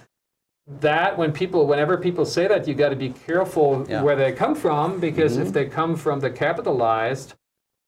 That 0.82 1.16
when 1.18 1.32
people, 1.32 1.68
whenever 1.68 1.96
people 1.98 2.26
say 2.26 2.48
that, 2.48 2.68
you 2.68 2.74
got 2.74 2.90
to 2.90 2.96
be 2.96 3.12
careful 3.12 3.86
Yeah. 3.88 4.02
where 4.02 4.16
they 4.16 4.32
come 4.34 4.56
from 4.56 5.00
because 5.00 5.34
Mm-hmm. 5.38 5.46
if 5.48 5.54
they 5.54 5.66
come 5.68 5.96
from 5.96 6.20
the 6.20 6.30
capitalized 6.32 7.36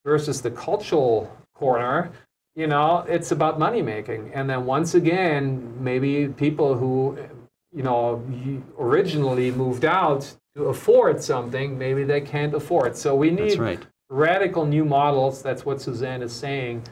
versus 0.06 0.42
the 0.42 0.52
cultural 0.52 1.30
corner, 1.56 2.12
you 2.56 2.68
know, 2.68 3.04
it's 3.10 3.32
about 3.32 3.60
money 3.60 3.82
making. 3.82 4.32
And 4.34 4.50
then 4.50 4.66
once 4.66 4.94
again, 4.96 5.74
maybe 5.80 6.28
people 6.30 6.76
who, 6.76 7.18
you 7.78 7.84
know, 7.84 8.24
originally 8.80 9.52
moved 9.52 9.86
out 9.86 10.22
to 10.56 10.66
afford 10.66 11.22
something, 11.24 11.78
maybe 11.78 12.04
they 12.04 12.22
can't 12.22 12.54
afford. 12.56 12.98
So 12.98 13.10
we 13.16 13.30
need 13.30 13.60
right. 13.60 13.80
radical 14.10 14.66
new 14.66 14.84
models. 14.84 15.44
That's 15.44 15.63
what 15.68 15.80
Suzanne 15.80 16.24
is 16.24 16.34
saying. 16.34 16.84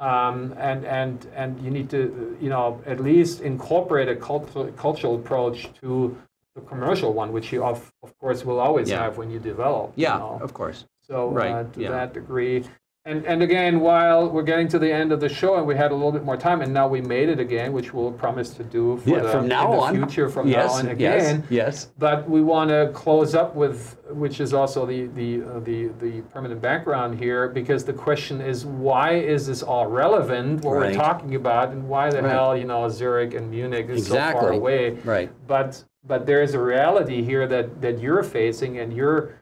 Um, 0.00 0.52
and, 0.58 0.84
and, 0.84 1.24
and 1.36 1.50
you 1.64 1.70
need 1.70 1.88
to, 1.90 2.36
you 2.40 2.50
know, 2.54 2.82
at 2.84 2.98
least 2.98 3.42
incorporate 3.42 4.08
a 4.08 4.16
cult- 4.16 4.76
cultural 4.76 5.14
approach 5.14 5.68
to 5.82 6.16
the 6.56 6.62
commercial 6.62 7.12
one, 7.12 7.30
which 7.32 7.52
you, 7.52 7.62
of, 7.64 7.92
of 8.02 8.10
course, 8.18 8.44
will 8.44 8.58
always 8.58 8.90
Yeah. 8.90 9.02
have 9.04 9.16
when 9.16 9.30
you 9.30 9.38
develop. 9.38 9.92
you 9.94 10.02
Yeah, 10.06 10.18
know. 10.18 10.40
of 10.42 10.52
course. 10.52 10.84
So 11.02 11.28
Right, 11.28 11.52
uh, 11.52 11.64
to 11.74 11.80
yeah. 11.80 11.90
that 11.90 12.12
degree. 12.12 12.64
And, 13.06 13.26
and 13.26 13.42
again, 13.42 13.80
while 13.80 14.30
we're 14.30 14.42
getting 14.44 14.66
to 14.68 14.78
the 14.78 14.90
end 14.90 15.12
of 15.12 15.20
the 15.20 15.28
show 15.28 15.56
and 15.56 15.66
we 15.66 15.76
had 15.76 15.90
a 15.90 15.94
little 15.94 16.10
bit 16.10 16.24
more 16.24 16.38
time, 16.38 16.62
and 16.62 16.72
now 16.72 16.88
we 16.88 17.02
made 17.02 17.28
it 17.28 17.38
again, 17.38 17.74
which 17.74 17.92
we'll 17.92 18.10
promise 18.10 18.48
to 18.54 18.64
do 18.64 18.96
for 18.96 19.10
Yeah, 19.10 19.20
the, 19.20 19.28
from 19.28 19.46
now 19.46 19.66
in 19.66 19.72
the 19.72 19.82
on. 19.82 19.94
future 20.08 20.30
from 20.30 20.48
yes, 20.48 20.68
now 20.72 20.78
on 20.78 20.98
yes, 20.98 21.22
again. 21.28 21.44
yes. 21.50 21.88
But 21.98 22.26
we 22.30 22.40
want 22.40 22.70
to 22.70 22.90
close 22.94 23.34
up 23.34 23.54
with, 23.54 23.98
which 24.08 24.40
is 24.40 24.54
also 24.54 24.86
the 24.86 25.08
the 25.08 25.42
uh, 25.44 25.60
the 25.60 25.88
the 26.00 26.22
permanent 26.32 26.62
background 26.62 27.18
here, 27.18 27.48
because 27.50 27.84
the 27.84 27.92
question 27.92 28.40
is, 28.40 28.64
why 28.64 29.16
is 29.16 29.46
this 29.46 29.62
all 29.62 29.86
relevant? 29.86 30.64
What 30.64 30.72
Right. 30.78 30.92
we're 30.92 30.96
talking 30.96 31.34
about, 31.34 31.72
and 31.72 31.86
why 31.86 32.08
the 32.08 32.22
Right. 32.22 32.30
hell 32.32 32.56
you 32.56 32.64
know 32.64 32.88
Zurich 32.88 33.34
and 33.34 33.50
Munich 33.50 33.86
is 33.90 34.06
so 34.06 34.14
far 34.14 34.52
away? 34.52 34.92
Right. 35.04 35.30
But 35.46 35.84
but 36.06 36.24
there 36.24 36.40
is 36.42 36.54
a 36.54 36.58
reality 36.60 37.22
here 37.22 37.46
that 37.48 37.82
that 37.82 37.98
you're 38.00 38.22
facing, 38.22 38.78
and 38.78 38.94
you're 38.94 39.34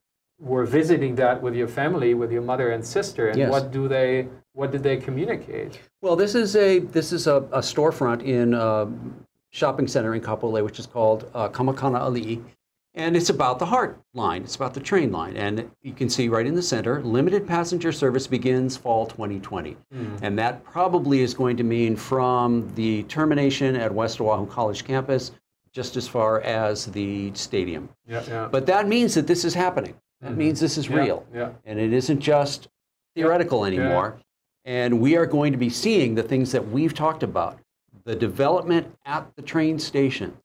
we're 0.42 0.66
visiting 0.66 1.14
that 1.14 1.40
with 1.40 1.54
your 1.54 1.68
family, 1.68 2.14
with 2.14 2.32
your 2.32 2.42
mother 2.42 2.70
and 2.72 2.84
sister, 2.84 3.28
and 3.28 3.38
Yes. 3.38 3.50
what 3.50 3.70
do 3.70 3.88
they 3.88 4.28
what 4.54 4.70
did 4.70 4.82
they 4.82 4.98
communicate? 4.98 5.80
Well, 6.02 6.16
this 6.16 6.34
is 6.34 6.56
a 6.56 6.80
this 6.80 7.12
is 7.12 7.26
a, 7.26 7.36
a 7.52 7.60
storefront 7.60 8.22
in 8.22 8.52
a 8.54 8.88
shopping 9.50 9.86
center 9.88 10.14
in 10.14 10.20
Kapolei, 10.20 10.62
which 10.64 10.78
is 10.78 10.86
called 10.86 11.30
uh, 11.34 11.48
Ka 11.48 11.62
Makana 11.62 12.00
Ali'i, 12.00 12.42
and 12.94 13.16
it's 13.16 13.30
about 13.30 13.58
the 13.58 13.66
HART 13.66 13.98
line. 14.12 14.42
It's 14.42 14.56
about 14.56 14.74
the 14.74 14.80
train 14.80 15.12
line, 15.12 15.36
and 15.36 15.70
you 15.82 15.92
can 15.94 16.10
see 16.10 16.28
right 16.28 16.46
in 16.46 16.54
the 16.54 16.62
center, 16.62 17.00
limited 17.02 17.46
passenger 17.46 17.92
service 17.92 18.26
begins 18.26 18.76
fall 18.76 19.06
2020, 19.06 19.76
and 20.22 20.38
that 20.38 20.62
probably 20.64 21.20
is 21.22 21.32
going 21.34 21.56
to 21.56 21.64
mean 21.64 21.96
from 21.96 22.70
the 22.74 23.04
termination 23.04 23.76
at 23.76 23.94
West 23.94 24.20
Oahu 24.20 24.46
College 24.46 24.84
campus, 24.84 25.32
just 25.72 25.96
as 25.96 26.06
far 26.06 26.40
as 26.42 26.86
the 26.86 27.30
stadium. 27.34 27.88
Yeah, 28.06 28.22
yeah. 28.28 28.48
But 28.50 28.66
that 28.66 28.86
means 28.88 29.14
that 29.14 29.26
this 29.26 29.44
is 29.46 29.54
happening. 29.54 29.94
That 30.22 30.36
means 30.36 30.60
this 30.60 30.78
is. 30.78 30.88
Yeah, 30.88 30.96
real. 30.96 31.26
yeah. 31.34 31.50
And 31.66 31.78
it 31.78 31.92
isn't 31.92 32.20
just 32.20 32.68
theoretical 33.14 33.64
anymore. 33.64 34.18
And 34.64 35.00
we 35.00 35.16
are 35.16 35.26
going 35.26 35.52
to 35.52 35.58
be 35.58 35.68
seeing 35.68 36.14
the 36.14 36.22
things 36.22 36.52
that 36.52 36.66
we've 36.68 36.94
talked 36.94 37.22
about. 37.22 37.58
The 38.04 38.14
development 38.14 38.96
at 39.04 39.26
the 39.36 39.42
train 39.42 39.78
stations 39.78 40.38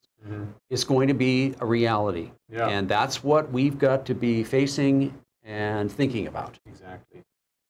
is 0.70 0.84
going 0.84 1.08
to 1.08 1.14
be 1.14 1.54
a 1.62 1.66
reality. 1.66 2.32
Yeah. 2.52 2.68
And 2.68 2.90
that's 2.90 3.24
what 3.24 3.52
we've 3.52 3.78
got 3.78 4.06
to 4.08 4.14
be 4.16 4.44
facing 4.44 5.14
and 5.44 5.92
thinking 5.92 6.28
about. 6.28 6.60
Exactly. 6.66 7.24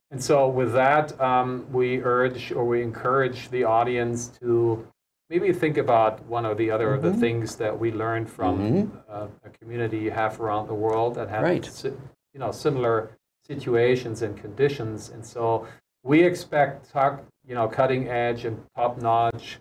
And 0.10 0.24
so, 0.24 0.48
with 0.48 0.72
that, 0.74 1.20
um, 1.20 1.68
we 1.72 2.02
urge 2.02 2.52
or 2.54 2.66
we 2.66 2.82
encourage 2.82 3.50
the 3.50 3.66
audience 3.66 4.30
to 4.40 4.88
maybe 5.30 5.52
think 5.54 5.78
about 5.78 6.24
one 6.26 6.46
or 6.46 6.56
the 6.56 6.72
other 6.72 6.94
of 6.94 7.02
Mm-hmm. 7.02 7.12
the 7.14 7.18
things 7.20 7.56
that 7.58 7.78
we 7.78 7.92
learned 7.92 8.30
from 8.30 8.92
uh, 9.10 9.28
a 9.46 9.50
community 9.50 9.98
you 9.98 10.12
have 10.12 10.40
around 10.40 10.68
the 10.68 10.74
world 10.74 11.16
that 11.16 11.30
have 11.30 11.44
Right. 11.44 11.84
you 12.34 12.40
know 12.40 12.52
similar 12.52 13.12
situations 13.46 14.22
and 14.22 14.36
conditions. 14.38 15.10
And 15.10 15.26
so, 15.26 15.66
we 16.04 16.24
expect 16.24 16.90
talk, 16.92 17.24
you 17.46 17.56
know 17.56 17.68
cutting 17.68 18.08
edge 18.08 18.46
and 18.46 18.62
top 18.76 19.02
notch, 19.02 19.60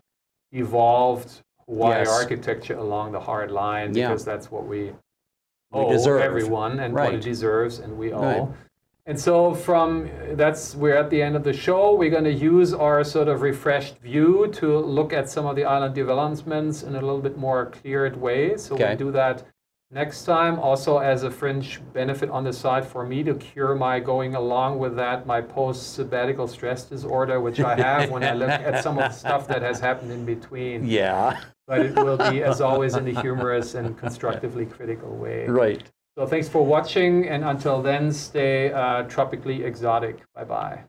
evolved 0.52 1.42
Hawaii 1.68 1.98
Yes. 1.98 2.08
architecture 2.08 2.76
along 2.76 3.12
the 3.12 3.20
HART 3.20 3.50
line 3.50 3.94
Yeah. 3.94 4.08
because 4.08 4.24
that's 4.24 4.50
what 4.50 4.66
we 4.66 4.92
We 5.72 5.80
owe 5.80 5.90
deserve. 5.92 6.20
everyone 6.22 6.78
and 6.80 6.94
what 6.94 7.14
it 7.14 7.22
deserves 7.22 7.80
and 7.80 7.98
we 7.98 8.12
owe. 8.12 8.20
Right. 8.20 8.48
And 9.08 9.18
so 9.18 9.54
from 9.54 10.10
that's 10.32 10.74
we're 10.74 10.96
at 10.96 11.10
the 11.10 11.22
end 11.22 11.36
of 11.36 11.44
the 11.44 11.52
show. 11.52 11.94
We're 11.94 12.10
going 12.10 12.24
to 12.24 12.32
use 12.32 12.74
our 12.74 13.04
sort 13.04 13.28
of 13.28 13.40
refreshed 13.40 13.98
view 13.98 14.48
to 14.54 14.78
look 14.78 15.12
at 15.12 15.30
some 15.30 15.46
of 15.46 15.54
the 15.54 15.64
island 15.64 15.94
developments 15.94 16.82
in 16.82 16.96
a 16.96 17.00
little 17.00 17.20
bit 17.20 17.36
more 17.38 17.66
cleared 17.66 18.16
way. 18.16 18.56
So 18.56 18.74
Okay. 18.74 18.88
we'll 18.88 18.96
do 18.96 19.10
that 19.12 19.44
next 19.92 20.24
time. 20.24 20.58
Also 20.58 20.98
as 20.98 21.22
a 21.22 21.30
fringe 21.30 21.80
benefit 21.92 22.30
on 22.30 22.42
the 22.42 22.52
side 22.52 22.84
for 22.84 23.06
me 23.06 23.22
to 23.22 23.34
cure 23.34 23.76
my 23.76 24.00
going 24.00 24.34
along 24.34 24.80
with 24.80 24.96
that 24.96 25.24
my 25.24 25.40
post 25.40 25.94
sabbatical 25.94 26.48
stress 26.48 26.82
disorder, 26.82 27.40
which 27.40 27.60
I 27.60 27.76
have 27.76 28.10
when 28.10 28.24
I 28.24 28.32
look 28.34 28.50
at 28.50 28.82
some 28.82 28.98
of 28.98 29.04
the 29.04 29.16
stuff 29.16 29.46
that 29.46 29.62
has 29.62 29.78
happened 29.78 30.10
in 30.10 30.24
between. 30.24 30.84
Yeah. 30.84 31.38
But 31.68 31.80
it 31.86 31.94
will 31.94 32.18
be 32.30 32.42
as 32.42 32.60
always 32.60 32.96
in 32.96 33.06
a 33.06 33.20
humorous 33.20 33.76
and 33.76 33.96
constructively 33.96 34.66
critical 34.66 35.14
way. 35.16 35.46
Right. 35.64 35.84
So 36.16 36.26
thanks 36.26 36.48
for 36.48 36.64
watching, 36.64 37.28
and 37.28 37.44
until 37.44 37.82
then, 37.82 38.10
stay 38.10 38.72
uh, 38.72 39.02
tropically 39.02 39.64
exotic. 39.64 40.22
Bye 40.34 40.44
bye. 40.44 40.84